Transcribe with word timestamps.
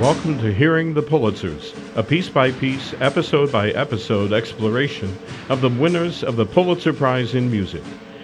Welcome 0.00 0.38
to 0.38 0.50
Hearing 0.50 0.94
the 0.94 1.02
Pulitzers, 1.02 1.76
a 1.94 2.02
piece 2.02 2.30
by 2.30 2.52
piece, 2.52 2.94
episode 3.00 3.52
by 3.52 3.68
episode 3.72 4.32
exploration 4.32 5.14
of 5.50 5.60
the 5.60 5.68
winners 5.68 6.24
of 6.24 6.36
the 6.36 6.46
Pulitzer 6.46 6.94
Prize 6.94 7.34
in 7.34 7.50
Music, 7.50 7.82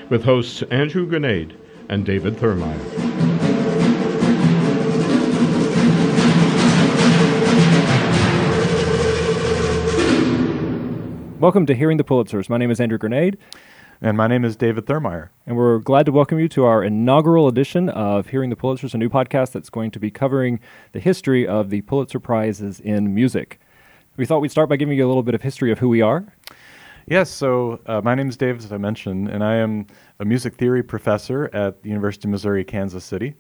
with 0.09 0.25
hosts 0.25 0.63
Andrew 0.71 1.07
Granade 1.07 1.55
and 1.91 2.07
David 2.07 2.37
Thurmaier. 2.37 2.81
Welcome 11.39 11.67
to 11.67 11.75
Hearing 11.75 11.99
the 11.99 12.05
Pulitzers. 12.05 12.49
My 12.49 12.57
name 12.57 12.71
is 12.71 12.81
Andrew 12.81 12.97
Granade, 12.97 13.37
And 14.03 14.17
my 14.17 14.27
name 14.27 14.45
is 14.45 14.57
David 14.57 14.85
Thurmaier. 14.85 15.31
and 15.47 15.57
we're 15.57 15.79
glad 15.79 16.05
to 16.05 16.13
welcome 16.13 16.39
you 16.39 16.49
to 16.51 16.65
our 16.65 16.85
inaugural 16.85 17.49
edition 17.49 17.89
of 17.89 18.27
Hearing 18.29 18.51
the 18.51 18.57
Pulitzers, 18.57 18.93
a 18.93 18.99
new 18.99 19.09
podcast 19.09 19.53
that's 19.53 19.71
going 19.71 19.91
to 19.93 19.99
be 19.99 20.11
covering 20.11 20.61
the 20.93 21.01
history 21.01 21.47
of 21.47 21.71
the 21.71 21.81
Pulitzer 21.81 22.21
Prizes 22.21 22.79
in 22.79 23.15
music. 23.15 23.59
We 24.19 24.27
thought 24.27 24.41
we'd 24.41 24.51
start 24.51 24.69
by 24.69 24.77
giving 24.77 24.99
you 24.99 25.07
a 25.07 25.09
little 25.09 25.23
bit 25.23 25.35
of 25.35 25.41
history 25.41 25.73
of 25.73 25.79
who 25.79 25.89
we 25.89 26.03
are. 26.03 26.27
Yes, 27.07 27.31
so 27.31 27.81
uh, 27.87 28.03
my 28.03 28.15
name 28.15 28.29
is 28.29 28.37
Dave, 28.37 28.59
as 28.59 28.71
I 28.71 28.77
mentioned, 28.77 29.29
and 29.29 29.43
I 29.43 29.55
am 29.57 29.87
a 30.21 30.27
music 30.27 30.57
theory 30.57 30.83
professor 30.83 31.49
at 31.55 31.83
the 31.83 31.89
University 31.89 32.29
of 32.29 32.33
Missouri 32.33 32.65
Kansas 32.65 33.05
City. 33.05 33.35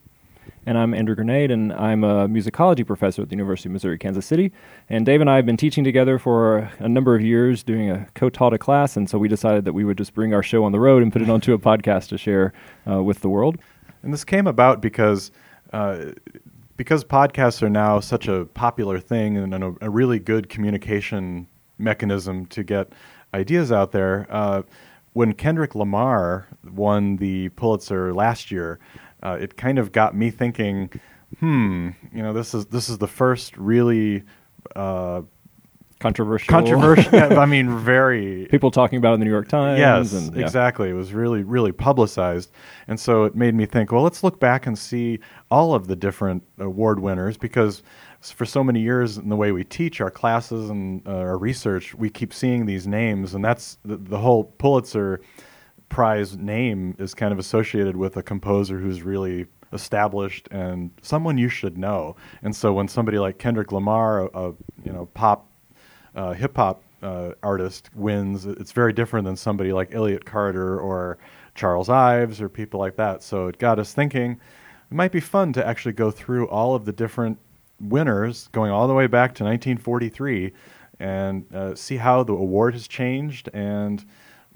And 0.69 0.77
I'm 0.77 0.95
Andrew 0.95 1.15
Granade, 1.15 1.53
and 1.53 1.73
I'm 1.73 2.03
a 2.03 2.27
musicology 2.27 2.85
professor 2.85 3.23
at 3.23 3.29
the 3.29 3.37
University 3.37 3.69
of 3.69 3.75
Missouri 3.75 3.99
Kansas 3.99 4.27
City. 4.27 4.51
And 4.89 5.07
Dave 5.07 5.21
and 5.21 5.31
I 5.31 5.37
have 5.37 5.47
been 5.47 5.57
teaching 5.57 5.85
together 5.85 6.19
for 6.19 6.69
a 6.81 6.89
number 6.89 7.15
of 7.15 7.23
years, 7.23 7.63
doing 7.63 7.89
a 7.89 8.09
co 8.17 8.29
taught 8.29 8.53
a 8.53 8.59
class. 8.59 8.97
And 8.97 9.09
so 9.09 9.17
we 9.17 9.29
decided 9.29 9.65
that 9.65 9.75
we 9.75 9.85
would 9.85 9.97
just 9.97 10.13
bring 10.13 10.35
our 10.35 10.43
show 10.43 10.65
on 10.65 10.73
the 10.73 10.81
road 10.81 11.05
and 11.05 11.13
put 11.13 11.23
it 11.23 11.31
onto 11.31 11.55
a 11.55 11.59
podcast 11.59 12.09
to 12.09 12.19
share 12.19 12.53
uh, 12.91 13.01
with 13.01 13.21
the 13.21 13.29
world. 13.29 13.59
And 14.03 14.13
this 14.13 14.25
came 14.25 14.49
about 14.49 14.81
because 14.81 15.31
uh, 15.73 16.07
because 16.77 17.05
podcasts 17.05 17.63
are 17.63 17.71
now 17.71 18.01
such 18.01 18.27
a 18.27 18.47
popular 18.47 18.99
thing 18.99 19.37
and 19.37 19.55
a, 19.55 19.73
a 19.81 19.89
really 19.89 20.19
good 20.19 20.49
communication 20.49 21.47
mechanism 21.79 22.45
to 22.47 22.65
get 22.65 22.93
ideas 23.35 23.71
out 23.71 23.93
there. 23.93 24.27
Uh, 24.31 24.63
when 25.13 25.33
Kendrick 25.33 25.75
Lamar 25.75 26.47
won 26.73 27.17
the 27.17 27.49
Pulitzer 27.51 28.13
last 28.13 28.51
year, 28.51 28.79
uh, 29.23 29.39
it 29.41 29.57
kind 29.57 29.79
of 29.79 29.93
got 29.93 30.15
me 30.15 30.31
thinking, 30.31 30.91
hmm, 31.41 31.91
you 32.13 32.23
know, 32.23 32.33
this 32.33 32.55
is 32.55 32.67
this 32.67 32.89
is 32.89 32.99
the 32.99 33.09
first 33.09 33.57
really 33.57 34.23
uh, 34.75 35.23
Controversial. 35.99 36.51
controversial. 36.51 37.15
I 37.39 37.47
mean, 37.47 37.79
very 37.79 38.47
People 38.51 38.71
talking 38.71 38.99
about 38.99 39.13
it 39.13 39.15
in 39.15 39.21
the 39.21 39.25
New 39.25 39.31
York 39.31 39.49
Times. 39.49 39.79
Yes, 39.79 40.13
and, 40.13 40.37
yeah. 40.37 40.43
exactly. 40.43 40.91
It 40.91 40.93
was 40.93 41.15
really, 41.15 41.43
really 41.43 41.73
publicized. 41.73 42.51
And 42.87 43.01
so 43.01 43.25
it 43.25 43.35
made 43.35 43.55
me 43.55 43.65
think, 43.65 43.93
well, 43.93 44.03
let's 44.03 44.23
look 44.23 44.39
back 44.39 44.67
and 44.67 44.79
see 44.79 45.21
all 45.51 45.75
of 45.75 45.87
the 45.87 45.97
different 45.97 46.43
award 46.59 47.01
winners 47.01 47.39
because 47.39 47.83
for 48.21 48.45
so 48.45 48.63
many 48.63 48.81
years 48.81 49.17
in 49.17 49.31
the 49.31 49.37
way 49.37 49.53
we 49.53 49.65
teach 49.65 50.03
our 50.03 50.11
classes 50.11 50.69
and 50.69 51.07
uh, 51.09 51.13
our 51.13 51.39
research, 51.39 51.95
we 51.95 52.11
keep 52.11 52.35
seeing 52.35 52.67
these 52.67 52.87
names. 52.87 53.35
And 53.35 53.43
that's 53.43 53.79
the, 53.83 53.97
the 53.97 54.19
whole 54.19 54.45
Pulitzer 54.45 55.23
Prize 55.89 56.37
name 56.37 56.97
is 56.99 57.15
kind 57.15 57.33
of 57.33 57.39
associated 57.39 57.97
with 57.97 58.17
a 58.17 58.23
composer 58.23 58.79
who's 58.79 59.03
really 59.03 59.47
established 59.73 60.49
and 60.51 60.91
someone 61.03 61.39
you 61.39 61.49
should 61.49 61.79
know. 61.79 62.17
And 62.43 62.55
so 62.55 62.73
when 62.73 62.89
somebody 62.89 63.19
like 63.19 63.39
Kendrick 63.39 63.73
Lamar, 63.73 64.23
a, 64.23 64.27
a 64.27 64.49
you 64.85 64.93
know 64.93 65.07
pop 65.15 65.49
uh, 66.15 66.33
hip 66.33 66.57
hop 66.57 66.83
uh, 67.03 67.33
artist 67.43 67.91
wins, 67.95 68.47
it's 68.47 68.73
very 68.73 68.93
different 68.93 69.25
than 69.25 69.37
somebody 69.37 69.73
like 69.73 69.95
Elliot 69.95 70.25
Carter 70.25 70.79
or 70.81 71.19
Charles 71.55 71.89
Ives 71.89 72.41
or 72.41 72.49
people 72.49 72.81
like 72.81 72.97
that. 72.97 73.23
So 73.23 73.49
it 73.49 73.59
got 73.59 73.79
us 73.79 73.93
thinking 73.93 74.41
it 74.91 74.95
might 74.95 75.13
be 75.13 75.21
fun 75.21 75.53
to 75.55 75.67
actually 75.67 75.93
go 75.93 76.11
through 76.11 76.49
all 76.49 76.75
of 76.75 76.85
the 76.85 76.93
different 76.93 77.39
winners, 77.81 78.49
going 78.53 78.71
all 78.71 78.87
the 78.87 78.95
way 78.95 79.07
back 79.07 79.35
to 79.37 79.45
1943, 79.45 80.53
and 81.01 81.53
uh, 81.55 81.75
see 81.75 81.97
how 81.97 82.23
the 82.23 82.33
award 82.33 82.75
has 82.75 82.89
changed 82.89 83.51
and 83.53 84.05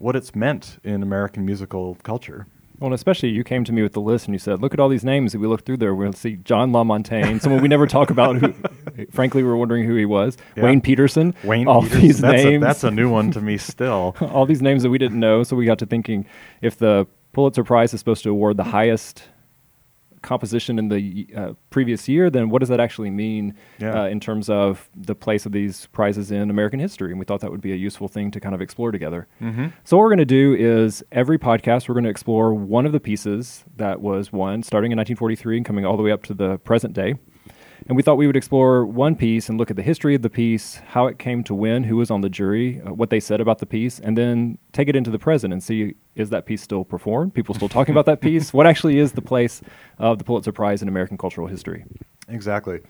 what 0.00 0.16
it's 0.16 0.34
meant 0.34 0.78
in 0.82 1.02
American 1.02 1.44
musical 1.44 1.96
culture. 2.02 2.46
Well, 2.78 2.86
and 2.86 2.94
especially 2.94 3.28
you 3.28 3.44
came 3.44 3.62
to 3.64 3.72
me 3.72 3.82
with 3.82 3.92
the 3.92 4.00
list 4.00 4.24
and 4.24 4.34
you 4.34 4.38
said, 4.38 4.62
"Look 4.62 4.72
at 4.72 4.80
all 4.80 4.88
these 4.88 5.04
names 5.04 5.32
that 5.32 5.38
we 5.38 5.46
looked 5.46 5.66
through 5.66 5.76
there. 5.76 5.94
We'll 5.94 6.14
see 6.14 6.36
John 6.36 6.72
La 6.72 6.82
Montaine, 6.82 7.38
someone 7.38 7.60
we 7.60 7.68
never 7.68 7.86
talk 7.86 8.08
about. 8.08 8.36
Who, 8.36 8.54
frankly, 9.10 9.42
we're 9.42 9.56
wondering 9.56 9.84
who 9.84 9.94
he 9.96 10.06
was. 10.06 10.38
Yeah. 10.56 10.64
Wayne 10.64 10.80
Peterson. 10.80 11.34
Wayne 11.44 11.68
all 11.68 11.82
Peters, 11.82 12.00
these 12.00 12.20
that's, 12.22 12.42
names. 12.42 12.62
A, 12.62 12.66
that's 12.66 12.84
a 12.84 12.90
new 12.90 13.10
one 13.10 13.30
to 13.32 13.42
me 13.42 13.58
still. 13.58 14.16
all 14.22 14.46
these 14.46 14.62
names 14.62 14.82
that 14.82 14.90
we 14.90 14.96
didn't 14.96 15.20
know. 15.20 15.42
So 15.42 15.56
we 15.56 15.66
got 15.66 15.78
to 15.80 15.86
thinking, 15.86 16.24
if 16.62 16.78
the 16.78 17.06
Pulitzer 17.34 17.64
Prize 17.64 17.92
is 17.92 18.00
supposed 18.00 18.22
to 18.22 18.30
award 18.30 18.56
the 18.56 18.64
highest 18.64 19.24
composition 20.22 20.78
in 20.78 20.88
the 20.88 21.26
uh, 21.36 21.52
previous 21.70 22.08
year, 22.08 22.30
then 22.30 22.50
what 22.50 22.60
does 22.60 22.68
that 22.68 22.80
actually 22.80 23.10
mean 23.10 23.54
Yeah. 23.78 24.02
uh, 24.02 24.06
in 24.06 24.20
terms 24.20 24.48
of 24.50 24.88
the 24.94 25.14
place 25.14 25.46
of 25.46 25.52
these 25.52 25.86
prizes 25.86 26.30
in 26.30 26.50
American 26.50 26.80
history? 26.80 27.10
And 27.10 27.18
we 27.18 27.24
thought 27.24 27.40
that 27.40 27.50
would 27.50 27.60
be 27.60 27.72
a 27.72 27.76
useful 27.76 28.08
thing 28.08 28.30
to 28.32 28.40
kind 28.40 28.54
of 28.54 28.60
explore 28.60 28.92
together. 28.92 29.26
Mm-hmm. 29.40 29.66
So 29.84 29.96
what 29.96 30.02
we're 30.04 30.08
going 30.10 30.18
to 30.18 30.24
do 30.24 30.54
is 30.54 31.02
every 31.12 31.38
podcast 31.38 31.88
we're 31.88 31.94
going 31.94 32.04
to 32.04 32.10
explore 32.10 32.52
one 32.54 32.86
of 32.86 32.92
the 32.92 33.00
pieces 33.00 33.64
that 33.76 34.00
was 34.00 34.32
won 34.32 34.62
starting 34.62 34.92
in 34.92 34.96
1943 34.98 35.56
and 35.58 35.66
coming 35.66 35.84
all 35.84 35.96
the 35.96 36.02
way 36.02 36.12
up 36.12 36.22
to 36.24 36.34
the 36.34 36.58
present 36.58 36.92
day. 36.94 37.14
And 37.86 37.96
we 37.96 38.02
thought 38.02 38.16
we 38.16 38.26
would 38.26 38.36
explore 38.36 38.84
one 38.84 39.16
piece 39.16 39.48
and 39.48 39.58
look 39.58 39.70
at 39.70 39.76
the 39.76 39.82
history 39.82 40.14
of 40.14 40.22
the 40.22 40.30
piece, 40.30 40.76
how 40.88 41.06
it 41.06 41.18
came 41.18 41.42
to 41.44 41.54
win, 41.54 41.84
who 41.84 41.96
was 41.96 42.10
on 42.10 42.20
the 42.20 42.28
jury, 42.28 42.80
uh, 42.82 42.92
what 42.92 43.10
they 43.10 43.20
said 43.20 43.40
about 43.40 43.58
the 43.58 43.66
piece, 43.66 43.98
and 43.98 44.16
then 44.16 44.58
take 44.72 44.88
it 44.88 44.96
into 44.96 45.10
the 45.10 45.18
present 45.18 45.52
and 45.52 45.62
see 45.62 45.94
is 46.14 46.30
that 46.30 46.46
piece 46.46 46.62
still 46.62 46.84
performed? 46.84 47.34
People 47.34 47.54
still 47.54 47.68
talking 47.68 47.92
about 47.92 48.06
that 48.06 48.20
piece? 48.22 48.52
What 48.52 48.66
actually 48.66 48.98
is 48.98 49.12
the 49.12 49.22
place 49.22 49.60
of 49.98 50.18
the 50.18 50.24
Pulitzer 50.24 50.52
Prize 50.52 50.82
in 50.82 50.88
American 50.88 51.16
cultural 51.16 51.46
history? 51.46 51.84
Exactly. 52.28 52.80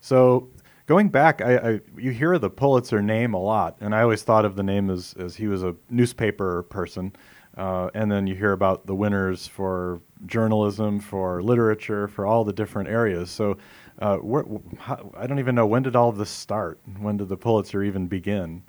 So 0.00 0.48
going 0.86 1.08
back, 1.08 1.40
I, 1.40 1.56
I 1.56 1.80
you 1.96 2.10
hear 2.10 2.38
the 2.38 2.50
Pulitzer 2.50 3.02
name 3.02 3.34
a 3.34 3.40
lot, 3.40 3.76
and 3.80 3.94
I 3.94 4.02
always 4.02 4.22
thought 4.22 4.44
of 4.44 4.56
the 4.56 4.62
name 4.62 4.90
as 4.90 5.14
as 5.18 5.36
he 5.36 5.46
was 5.46 5.62
a 5.62 5.74
newspaper 5.90 6.64
person, 6.64 7.14
uh, 7.56 7.90
and 7.94 8.10
then 8.10 8.26
you 8.26 8.34
hear 8.34 8.52
about 8.52 8.86
the 8.86 8.94
winners 8.94 9.46
for 9.46 10.00
journalism, 10.26 11.00
for 11.00 11.42
literature, 11.42 12.08
for 12.08 12.26
all 12.26 12.44
the 12.44 12.52
different 12.52 12.88
areas. 12.88 13.30
So. 13.30 13.56
Uh, 13.98 14.16
where, 14.16 14.44
how, 14.78 15.12
I 15.16 15.26
don't 15.26 15.38
even 15.38 15.54
know 15.54 15.66
when 15.66 15.82
did 15.82 15.96
all 15.96 16.08
of 16.08 16.18
this 16.18 16.30
start. 16.30 16.78
When 16.98 17.16
did 17.16 17.28
the 17.28 17.36
Pulitzer 17.36 17.82
even 17.82 18.06
begin? 18.08 18.62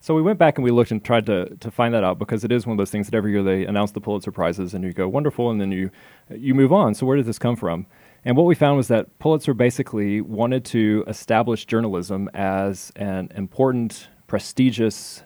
So 0.00 0.14
we 0.14 0.22
went 0.22 0.38
back 0.38 0.58
and 0.58 0.64
we 0.64 0.72
looked 0.72 0.90
and 0.90 1.04
tried 1.04 1.26
to, 1.26 1.54
to 1.56 1.70
find 1.70 1.94
that 1.94 2.02
out 2.02 2.18
because 2.18 2.42
it 2.42 2.50
is 2.50 2.66
one 2.66 2.72
of 2.72 2.78
those 2.78 2.90
things 2.90 3.08
that 3.08 3.16
every 3.16 3.30
year 3.30 3.42
they 3.42 3.64
announce 3.64 3.92
the 3.92 4.00
Pulitzer 4.00 4.32
prizes 4.32 4.74
and 4.74 4.82
you 4.82 4.92
go 4.92 5.06
wonderful 5.06 5.50
and 5.50 5.60
then 5.60 5.70
you 5.70 5.90
you 6.28 6.54
move 6.54 6.72
on. 6.72 6.94
So 6.94 7.06
where 7.06 7.16
did 7.16 7.26
this 7.26 7.38
come 7.38 7.54
from? 7.54 7.86
And 8.24 8.36
what 8.36 8.46
we 8.46 8.54
found 8.54 8.76
was 8.76 8.88
that 8.88 9.18
Pulitzer 9.18 9.54
basically 9.54 10.20
wanted 10.20 10.64
to 10.66 11.04
establish 11.06 11.66
journalism 11.66 12.28
as 12.34 12.90
an 12.96 13.30
important, 13.36 14.08
prestigious 14.26 15.22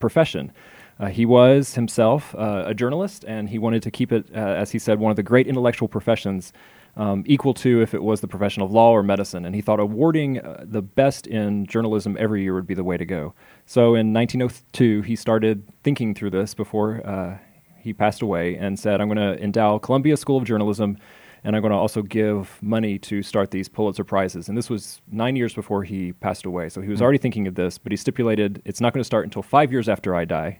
profession. 0.00 0.52
Uh, 0.98 1.06
he 1.06 1.26
was 1.26 1.74
himself 1.74 2.34
uh, 2.34 2.64
a 2.66 2.74
journalist, 2.74 3.24
and 3.28 3.50
he 3.50 3.58
wanted 3.58 3.82
to 3.82 3.90
keep 3.90 4.12
it, 4.12 4.26
uh, 4.34 4.38
as 4.38 4.70
he 4.70 4.78
said, 4.78 4.98
one 4.98 5.10
of 5.10 5.16
the 5.16 5.22
great 5.22 5.46
intellectual 5.46 5.88
professions, 5.88 6.52
um, 6.96 7.24
equal 7.26 7.54
to 7.54 7.82
if 7.82 7.94
it 7.94 8.02
was 8.02 8.20
the 8.20 8.28
profession 8.28 8.62
of 8.62 8.70
law 8.70 8.90
or 8.90 9.02
medicine. 9.02 9.44
And 9.44 9.54
he 9.54 9.60
thought 9.60 9.80
awarding 9.80 10.40
uh, 10.40 10.64
the 10.66 10.82
best 10.82 11.26
in 11.26 11.66
journalism 11.66 12.16
every 12.18 12.42
year 12.42 12.54
would 12.54 12.66
be 12.66 12.74
the 12.74 12.84
way 12.84 12.96
to 12.96 13.04
go. 13.04 13.34
So 13.66 13.94
in 13.94 14.12
1902, 14.12 15.02
he 15.02 15.16
started 15.16 15.62
thinking 15.82 16.14
through 16.14 16.30
this 16.30 16.54
before 16.54 17.06
uh, 17.06 17.38
he 17.78 17.92
passed 17.92 18.22
away 18.22 18.56
and 18.56 18.78
said, 18.78 19.00
I'm 19.00 19.08
going 19.08 19.36
to 19.36 19.42
endow 19.42 19.78
Columbia 19.78 20.16
School 20.16 20.38
of 20.38 20.44
Journalism 20.44 20.98
and 21.46 21.54
I'm 21.54 21.62
going 21.62 21.70
to 21.70 21.78
also 21.78 22.02
give 22.02 22.60
money 22.60 22.98
to 22.98 23.22
start 23.22 23.52
these 23.52 23.68
Pulitzer 23.68 24.02
Prizes. 24.02 24.48
And 24.48 24.58
this 24.58 24.68
was 24.68 25.00
nine 25.12 25.36
years 25.36 25.54
before 25.54 25.84
he 25.84 26.12
passed 26.14 26.44
away. 26.44 26.68
So 26.68 26.80
he 26.80 26.88
was 26.88 27.00
already 27.00 27.18
thinking 27.18 27.46
of 27.46 27.54
this, 27.54 27.78
but 27.78 27.92
he 27.92 27.96
stipulated 27.96 28.60
it's 28.64 28.80
not 28.80 28.92
going 28.92 29.00
to 29.00 29.04
start 29.04 29.24
until 29.24 29.42
five 29.42 29.70
years 29.70 29.88
after 29.88 30.12
I 30.12 30.24
die. 30.24 30.58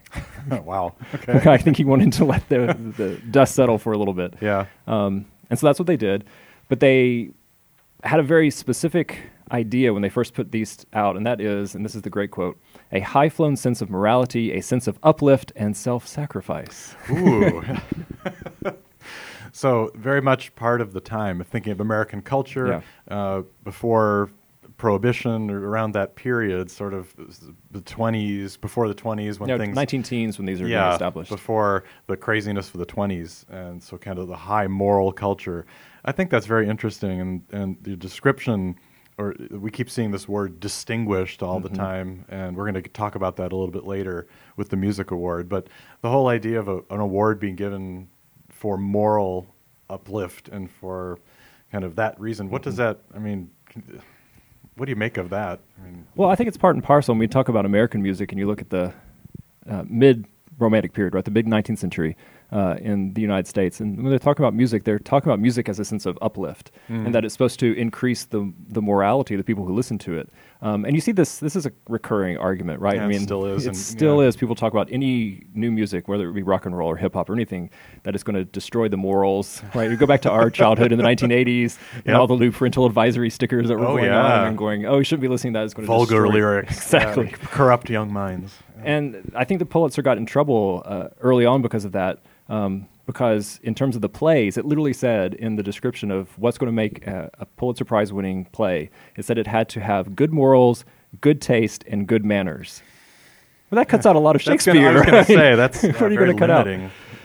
wow. 0.63 0.95
Okay. 1.27 1.51
I 1.51 1.57
think 1.57 1.75
he 1.75 1.83
wanted 1.83 2.13
to 2.13 2.25
let 2.25 2.47
the, 2.47 2.77
the 2.95 3.21
dust 3.31 3.55
settle 3.55 3.77
for 3.77 3.91
a 3.91 3.97
little 3.97 4.13
bit. 4.13 4.35
Yeah. 4.39 4.67
Um, 4.85 5.25
and 5.49 5.59
so 5.59 5.67
that's 5.67 5.79
what 5.79 5.87
they 5.87 5.97
did. 5.97 6.25
But 6.69 6.79
they 6.79 7.29
had 8.03 8.19
a 8.19 8.23
very 8.23 8.49
specific 8.49 9.19
idea 9.51 9.93
when 9.93 10.01
they 10.01 10.09
first 10.09 10.33
put 10.33 10.51
these 10.51 10.85
out, 10.93 11.15
and 11.15 11.25
that 11.25 11.39
is, 11.39 11.73
and 11.73 11.85
this 11.85 11.95
is 11.95 12.01
the 12.01 12.09
great 12.09 12.31
quote, 12.31 12.59
a 12.91 12.99
high 12.99 13.29
flown 13.29 13.55
sense 13.55 13.81
of 13.81 13.89
morality, 13.89 14.51
a 14.53 14.61
sense 14.61 14.87
of 14.87 14.99
uplift, 15.03 15.51
and 15.55 15.75
self 15.75 16.07
sacrifice. 16.07 16.95
Ooh. 17.09 17.63
so 19.51 19.91
very 19.95 20.21
much 20.21 20.55
part 20.55 20.81
of 20.81 20.93
the 20.93 21.01
time 21.01 21.43
thinking 21.43 21.71
of 21.71 21.79
American 21.79 22.21
culture 22.21 22.83
uh, 23.09 23.41
before 23.63 24.29
prohibition 24.77 25.49
around 25.49 25.93
that 25.93 26.15
period, 26.15 26.69
sort 26.69 26.93
of 26.93 27.13
the 27.71 27.81
twenties, 27.81 28.57
before 28.57 28.87
the 28.87 28.93
twenties 28.93 29.39
when 29.39 29.49
You 29.49 29.57
things 29.57 29.75
19 29.75 30.03
teens 30.03 30.37
when 30.37 30.45
these 30.45 30.61
are 30.61 30.67
yeah 30.67 30.93
established. 30.93 31.31
before 31.31 31.83
the 32.07 32.15
craziness 32.17 32.67
of 32.73 32.79
the 32.79 32.85
twenties, 32.85 33.45
and 33.49 33.81
so 33.81 33.97
kind 33.97 34.19
of 34.19 34.27
the 34.27 34.35
high 34.35 34.67
moral 34.67 35.11
culture. 35.11 35.65
I 36.05 36.11
think 36.11 36.29
that's 36.29 36.45
very 36.45 36.67
interesting, 36.69 37.19
and 37.21 37.41
and 37.51 37.77
the 37.81 37.95
description. 37.95 38.75
Or 39.19 39.33
we 39.49 39.71
keep 39.71 39.89
seeing 39.89 40.11
this 40.11 40.27
word 40.27 40.59
distinguished 40.59 41.41
all 41.41 41.59
Mm-hmm. 41.59 41.73
the 41.73 41.75
time, 41.79 42.25
and 42.29 42.55
we're 42.55 42.69
going 42.71 42.83
to 42.83 42.87
talk 42.89 43.15
about 43.15 43.35
that 43.37 43.51
a 43.51 43.55
little 43.55 43.71
bit 43.73 43.83
later 43.83 44.27
with 44.57 44.69
the 44.69 44.75
music 44.75 45.09
award. 45.09 45.49
But 45.49 45.69
the 46.01 46.09
whole 46.11 46.27
idea 46.27 46.59
of 46.59 46.67
a, 46.67 46.77
an 46.91 46.99
award 46.99 47.39
being 47.39 47.55
given 47.55 48.09
for 48.49 48.77
moral 48.77 49.47
uplift 49.89 50.49
and 50.49 50.69
for 50.69 51.17
kind 51.71 51.83
of 51.83 51.95
that 51.95 52.19
reason. 52.19 52.51
What 52.51 52.61
does 52.61 52.75
that? 52.75 52.99
I 53.15 53.17
mean, 53.17 53.49
what 54.77 54.85
do 54.85 54.91
you 54.91 54.95
make 54.95 55.17
of 55.17 55.29
that? 55.31 55.59
I 55.79 55.85
mean, 55.85 56.07
Well, 56.15 56.29
I 56.29 56.35
think 56.35 56.47
it's 56.47 56.57
part 56.57 56.75
and 56.75 56.83
parcel. 56.83 57.13
When 57.13 57.19
we 57.19 57.27
talk 57.27 57.49
about 57.49 57.65
American 57.65 58.01
music, 58.01 58.31
and 58.31 58.39
you 58.39 58.47
look 58.47 58.61
at 58.61 58.69
the 58.69 58.93
uh, 59.69 59.83
mid 59.87 60.25
Romantic 60.59 60.93
period, 60.93 61.13
right, 61.13 61.25
the 61.25 61.31
big 61.31 61.47
19th 61.47 61.79
century 61.79 62.15
uh, 62.51 62.75
in 62.79 63.13
the 63.13 63.21
United 63.21 63.45
States, 63.47 63.79
and 63.81 63.97
when 63.97 64.09
they're 64.09 64.19
talking 64.19 64.43
about 64.43 64.53
music, 64.53 64.85
they're 64.85 64.99
talking 64.99 65.27
about 65.29 65.39
music 65.39 65.67
as 65.67 65.79
a 65.79 65.85
sense 65.85 66.05
of 66.05 66.17
uplift, 66.21 66.71
and 66.87 67.13
that 67.13 67.25
it's 67.25 67.33
supposed 67.33 67.59
to 67.59 67.73
increase 67.77 68.23
the 68.25 68.53
the 68.69 68.81
morality 68.81 69.33
of 69.33 69.37
the 69.37 69.43
people 69.43 69.65
who 69.65 69.73
listen 69.73 69.97
to 69.97 70.17
it. 70.17 70.29
Um, 70.61 70.85
and 70.85 70.95
you 70.95 71.01
see 71.01 71.11
this. 71.11 71.39
This 71.39 71.55
is 71.55 71.65
a 71.65 71.71
recurring 71.89 72.37
argument, 72.37 72.79
right? 72.79 72.95
Yeah, 72.95 73.01
I 73.03 73.05
it 73.05 73.09
mean, 73.09 73.19
still 73.21 73.45
is, 73.45 73.65
It 73.65 73.69
and- 73.69 73.77
still 73.77 74.21
yeah. 74.21 74.29
is. 74.29 74.35
People 74.37 74.55
talk 74.55 74.71
about 74.73 74.87
any 74.91 75.43
new 75.53 75.71
music, 75.71 76.07
whether 76.07 76.29
it 76.29 76.33
be 76.33 76.41
rock 76.41 76.65
and 76.65 76.75
roll 76.77 76.89
or 76.89 76.95
hip 76.95 77.13
hop 77.13 77.29
or 77.29 77.33
anything, 77.33 77.69
that 78.03 78.15
is 78.15 78.23
going 78.23 78.35
to 78.35 78.45
destroy 78.45 78.87
the 78.87 78.97
morals, 78.97 79.61
right? 79.75 79.91
You 79.91 79.97
go 79.97 80.05
back 80.07 80.21
to 80.21 80.31
our 80.31 80.49
childhood 80.49 80.91
in 80.93 80.97
the 80.97 81.03
1980s 81.03 81.77
and 81.95 82.05
Yep. 82.07 82.15
all 82.17 82.27
the 82.27 82.37
new 82.37 82.51
parental 82.51 82.85
advisory 82.85 83.29
stickers 83.29 83.67
that 83.67 83.77
were 83.77 83.85
Oh, 83.85 83.89
going 83.97 84.05
yeah. 84.05 84.39
on 84.41 84.47
and 84.47 84.57
going, 84.57 84.85
oh, 84.85 84.97
you 84.99 85.03
shouldn't 85.03 85.21
be 85.21 85.27
listening 85.27 85.53
to 85.53 85.59
that. 85.59 85.65
It's 85.65 85.73
going 85.73 85.85
to 85.85 85.87
vulgar 85.93 86.23
destroy. 86.23 86.29
lyrics, 86.33 86.77
Exactly. 86.77 87.27
corrupt 87.27 87.89
young 87.89 88.11
minds. 88.11 88.55
And 88.83 89.31
I 89.35 89.43
think 89.43 89.59
the 89.59 89.65
Pulitzer 89.65 90.01
got 90.01 90.17
in 90.17 90.25
trouble 90.25 90.81
uh, 90.85 91.09
early 91.19 91.45
on 91.45 91.61
because 91.61 91.83
of 91.85 91.91
that. 91.91 92.19
Um, 92.49 92.87
because 93.05 93.59
in 93.63 93.73
terms 93.73 93.95
of 93.95 94.01
the 94.01 94.09
plays, 94.09 94.57
it 94.57 94.65
literally 94.65 94.93
said 94.93 95.33
in 95.33 95.55
the 95.55 95.63
description 95.63 96.11
of 96.11 96.37
what's 96.37 96.57
going 96.57 96.67
to 96.67 96.73
make 96.73 97.07
a, 97.07 97.29
a 97.39 97.45
Pulitzer 97.45 97.85
Prize 97.85 98.11
winning 98.11 98.45
play, 98.45 98.89
it 99.15 99.23
said 99.25 99.37
it 99.37 99.47
had 99.47 99.69
to 99.69 99.79
have 99.81 100.15
good 100.15 100.33
morals, 100.33 100.83
good 101.21 101.41
taste, 101.41 101.85
and 101.87 102.05
good 102.05 102.25
manners. 102.25 102.81
Well, 103.71 103.77
that 103.77 103.87
cuts 103.87 104.05
out 104.05 104.15
a 104.15 104.19
lot 104.19 104.35
of 104.35 104.41
Shakespeare. 104.41 104.73
gonna, 104.73 104.87
I 104.89 104.93
was 104.93 105.01
going 105.03 105.13
right? 105.15 105.27
to 105.27 105.33
say 105.33 105.55
that's 105.55 105.83
What 105.83 106.01
are 106.03 106.11
you 106.11 106.19
gonna 106.19 106.37
cut 106.37 106.49
out? 106.49 106.67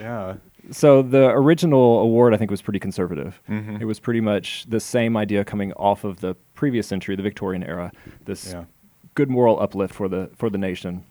Yeah. 0.01 0.37
So 0.71 1.03
the 1.03 1.27
original 1.31 2.01
award, 2.01 2.35
I 2.35 2.37
think, 2.37 2.51
was 2.51 2.63
pretty 2.63 2.79
conservative. 2.79 3.41
Mm-hmm. 3.49 3.77
It 3.81 3.85
was 3.85 3.99
pretty 4.01 4.21
much 4.21 4.65
the 4.69 4.81
same 4.81 5.17
idea 5.17 5.45
coming 5.45 5.73
off 5.75 6.05
of 6.05 6.21
the 6.21 6.35
previous 6.55 6.87
century, 6.87 7.17
the 7.17 7.23
Victorian 7.23 7.63
era. 7.65 7.91
This 8.25 8.53
Yeah. 8.53 8.65
good 9.15 9.29
moral 9.29 9.61
uplift 9.61 9.95
for 9.95 10.09
the 10.09 10.31
for 10.37 10.49
the 10.51 10.59
nation. 10.59 11.05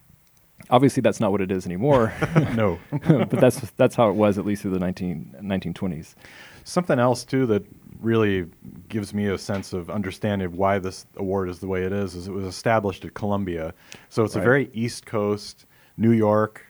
Obviously, 0.70 1.02
that's 1.02 1.20
not 1.20 1.32
what 1.32 1.42
it 1.42 1.52
is 1.52 1.66
anymore, 1.66 2.14
no. 2.56 2.80
but 2.92 3.32
that's 3.32 3.60
that's 3.72 3.96
how 3.96 4.10
it 4.10 4.16
was 4.16 4.38
at 4.38 4.46
least 4.46 4.62
through 4.62 4.72
the 4.72 4.80
19, 4.80 5.36
1920s. 5.42 6.16
Something 6.64 7.00
else 7.00 7.24
too 7.24 7.46
that 7.48 7.64
really 8.00 8.48
gives 8.90 9.14
me 9.14 9.28
a 9.28 9.38
sense 9.38 9.74
of 9.74 9.90
understanding 9.90 10.46
of 10.48 10.56
why 10.56 10.80
this 10.80 11.06
award 11.18 11.50
is 11.50 11.60
the 11.60 11.68
way 11.68 11.84
it 11.84 11.94
is 11.94 12.16
is 12.16 12.28
it 12.28 12.32
was 12.32 12.46
established 12.46 13.06
at 13.06 13.14
Columbia, 13.14 13.74
so 14.10 14.24
it's 14.24 14.36
a 14.36 14.42
very 14.42 14.70
East 14.74 15.06
Coast 15.06 15.66
New 15.98 16.12
York 16.12 16.66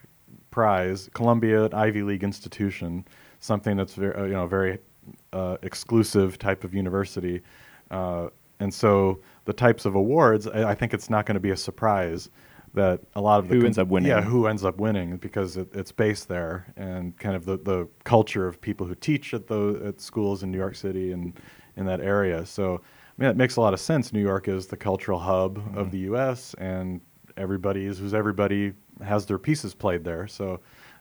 prize. 0.52 1.10
Columbia, 1.14 1.66
an 1.66 1.74
Ivy 1.74 2.04
League 2.04 2.24
institution, 2.24 3.06
something 3.40 3.78
that's 3.78 3.96
very 3.96 4.16
uh, 4.16 4.24
you 4.26 4.34
know 4.34 4.48
very 4.48 4.80
uh, 5.34 5.58
exclusive 5.64 6.38
type 6.38 6.64
of 6.64 6.74
university, 6.74 7.42
uh, 7.90 8.28
and 8.60 8.74
so 8.74 9.20
the 9.46 9.54
types 9.54 9.86
of 9.86 9.96
awards. 9.96 10.48
I, 10.48 10.72
I 10.72 10.76
think 10.76 10.94
it's 10.94 11.10
not 11.10 11.26
going 11.26 11.36
to 11.36 11.42
be 11.42 11.52
a 11.52 11.58
surprise 11.58 12.30
that 12.74 13.02
a 13.16 13.22
lot 13.22 13.40
of 13.40 13.48
the 13.50 13.56
Who 13.56 13.60
com- 13.62 13.66
ends 13.68 13.78
up 13.78 13.88
winning. 13.90 14.10
Yeah, 14.10 14.22
who 14.22 14.48
ends 14.48 14.64
up 14.64 14.78
winning 14.78 15.18
because 15.18 15.58
it, 15.58 15.68
it's 15.76 15.92
based 15.92 16.28
there 16.28 16.74
and 16.78 17.18
kind 17.18 17.36
of 17.36 17.46
the, 17.46 17.58
the 17.58 17.88
culture 18.04 18.48
of 18.48 18.62
people 18.62 18.86
who 18.88 18.96
teach 18.96 19.34
at 19.34 19.48
the 19.48 19.82
at 19.86 20.00
schools 20.02 20.44
in 20.44 20.52
New 20.52 20.58
York 20.58 20.76
City 20.76 21.12
and 21.12 21.34
in 21.78 21.86
that 21.86 22.00
area. 22.02 22.46
So 22.46 22.76
I 22.76 23.22
mean, 23.22 23.30
it 23.30 23.38
makes 23.38 23.58
a 23.58 23.62
lot 23.62 23.74
of 23.74 23.80
sense. 23.80 24.14
New 24.14 24.22
York 24.22 24.48
is 24.48 24.68
the 24.68 24.78
cultural 24.78 25.20
hub 25.20 25.58
Mm-hmm. 25.58 25.78
of 25.78 25.92
the 25.92 26.00
U.S. 26.00 26.54
and 26.60 27.02
everybody 27.38 27.86
is 27.86 28.00
who's 28.00 28.14
everybody 28.14 28.74
has 29.04 29.26
their 29.26 29.38
pieces 29.38 29.74
played 29.74 30.04
there. 30.04 30.28
So 30.28 30.60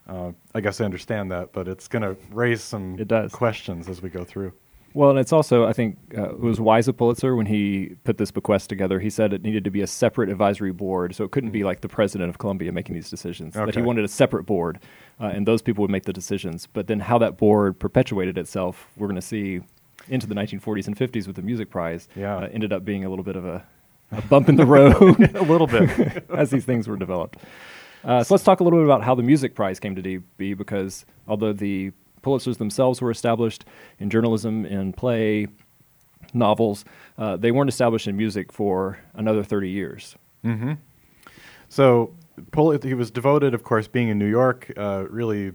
uh, 0.09 0.33
I 0.55 0.61
guess 0.61 0.81
I 0.81 0.85
understand 0.85 1.31
that, 1.31 1.53
but 1.53 1.69
it's 1.69 1.87
going 1.87 2.03
to 2.03 2.17
raise 2.33 2.63
some 2.63 2.99
It 2.99 3.07
does. 3.09 3.31
questions 3.33 3.89
as 3.89 4.03
we 4.03 4.09
go 4.11 4.25
through. 4.25 4.53
Well, 4.93 5.11
and 5.11 5.19
it's 5.21 5.33
also, 5.33 5.67
I 5.67 5.73
think, 5.73 5.99
uh, 6.19 6.31
it 6.31 6.41
was 6.41 6.61
wise 6.61 6.89
of 6.89 6.97
Pulitzer 6.97 7.37
when 7.37 7.47
he 7.47 7.95
put 8.03 8.19
this 8.19 8.31
bequest 8.33 8.69
together. 8.69 8.99
He 8.99 9.09
said 9.11 9.33
it 9.33 9.43
needed 9.43 9.63
to 9.65 9.71
be 9.71 9.83
a 9.83 9.87
separate 9.87 10.29
advisory 10.29 10.73
board, 10.73 11.15
so 11.15 11.23
it 11.25 11.31
couldn't 11.31 11.51
be 11.53 11.63
like 11.63 11.81
the 11.81 11.89
president 11.89 12.29
of 12.31 12.39
Columbia 12.39 12.73
making 12.73 12.97
these 12.97 13.09
decisions. 13.09 13.55
That 13.55 13.75
he 13.75 13.81
Mm. 13.81 13.85
Wanted 13.85 14.05
a 14.05 14.09
separate 14.09 14.45
board, 14.45 14.81
uh, 15.21 15.27
and 15.27 15.47
those 15.47 15.63
people 15.63 15.83
would 15.83 15.91
make 15.93 16.05
the 16.05 16.13
decisions. 16.13 16.67
But 16.67 16.89
then 16.89 17.01
how 17.01 17.19
that 17.19 17.37
board 17.37 17.79
perpetuated 17.79 18.37
itself, 18.37 18.89
we're 18.97 19.07
going 19.07 19.15
to 19.15 19.23
see 19.23 19.61
into 20.09 20.27
the 20.27 20.35
1940s 20.35 20.87
and 20.89 20.97
50s 20.97 21.27
with 21.29 21.37
the 21.37 21.43
Music 21.43 21.71
Prize. 21.71 22.09
Yeah. 22.17 22.37
uh, 22.39 22.49
ended 22.53 22.73
up 22.73 22.85
being 22.85 23.05
a 23.05 23.09
little 23.11 23.25
bit 23.25 23.37
of 23.37 23.45
a, 23.45 23.65
a 24.11 24.23
bump 24.23 24.49
in 24.49 24.57
the 24.57 24.67
road 24.67 25.21
a 25.37 25.43
little 25.43 25.67
bit. 25.69 26.25
as 26.37 26.51
these 26.51 26.65
things 26.65 26.89
were 26.89 26.97
developed. 26.97 27.37
Uh, 28.03 28.25
so 28.25 28.35
let's 28.35 28.43
talk 28.43 28.59
a 28.61 28.65
little 28.65 28.79
bit 28.81 28.87
about 28.87 29.03
how 29.05 29.15
the 29.15 29.23
Music 29.23 29.55
Prize 29.55 29.79
came 29.79 29.95
to 29.95 30.21
be, 30.39 30.55
because 30.55 31.05
although 31.29 31.53
the 31.53 31.93
Pulitzers 32.23 32.59
themselves 32.59 33.01
were 33.01 33.11
established 33.11 33.65
in 33.99 34.11
journalism, 34.11 34.65
in 34.65 34.93
play, 34.93 35.47
novels, 36.35 36.85
uh, 37.19 37.37
they 37.37 37.51
weren't 37.51 37.69
established 37.69 38.07
in 38.07 38.17
music 38.17 38.53
for 38.53 38.99
another 39.15 39.43
30 39.43 39.69
years. 39.71 40.17
So 41.69 42.15
Pul- 42.53 42.79
he 42.79 42.95
was 42.95 43.11
devoted, 43.11 43.55
of 43.55 43.63
course, 43.65 43.87
being 43.89 44.09
in 44.09 44.19
New 44.19 44.29
York, 44.29 44.73
uh, 44.77 45.05
really 45.09 45.53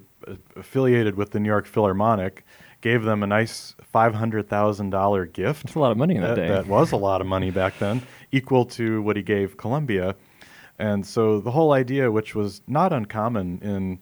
affiliated 0.56 1.16
with 1.16 1.32
the 1.32 1.40
New 1.40 1.50
York 1.50 1.66
Philharmonic, 1.66 2.46
gave 2.82 3.04
them 3.04 3.24
a 3.24 3.28
nice 3.28 3.76
$500,000 3.94 5.34
gift. 5.34 5.64
That's 5.64 5.76
a 5.76 5.80
lot 5.80 5.92
of 5.92 5.98
money 5.98 6.16
in 6.16 6.22
that, 6.22 6.36
day. 6.36 6.48
That 6.48 6.68
was 6.68 6.92
a 6.92 6.98
lot 6.98 7.22
of 7.22 7.28
money 7.28 7.52
back 7.52 7.80
then, 7.80 8.02
equal 8.32 8.66
to 8.66 9.02
what 9.02 9.16
he 9.16 9.24
gave 9.24 9.58
Columbia. 9.58 10.16
And 10.78 11.06
so 11.06 11.40
the 11.40 11.52
whole 11.52 11.72
idea, 11.72 12.12
which 12.12 12.36
was 12.36 12.62
not 12.68 12.92
uncommon 12.92 13.60
in 13.62 14.00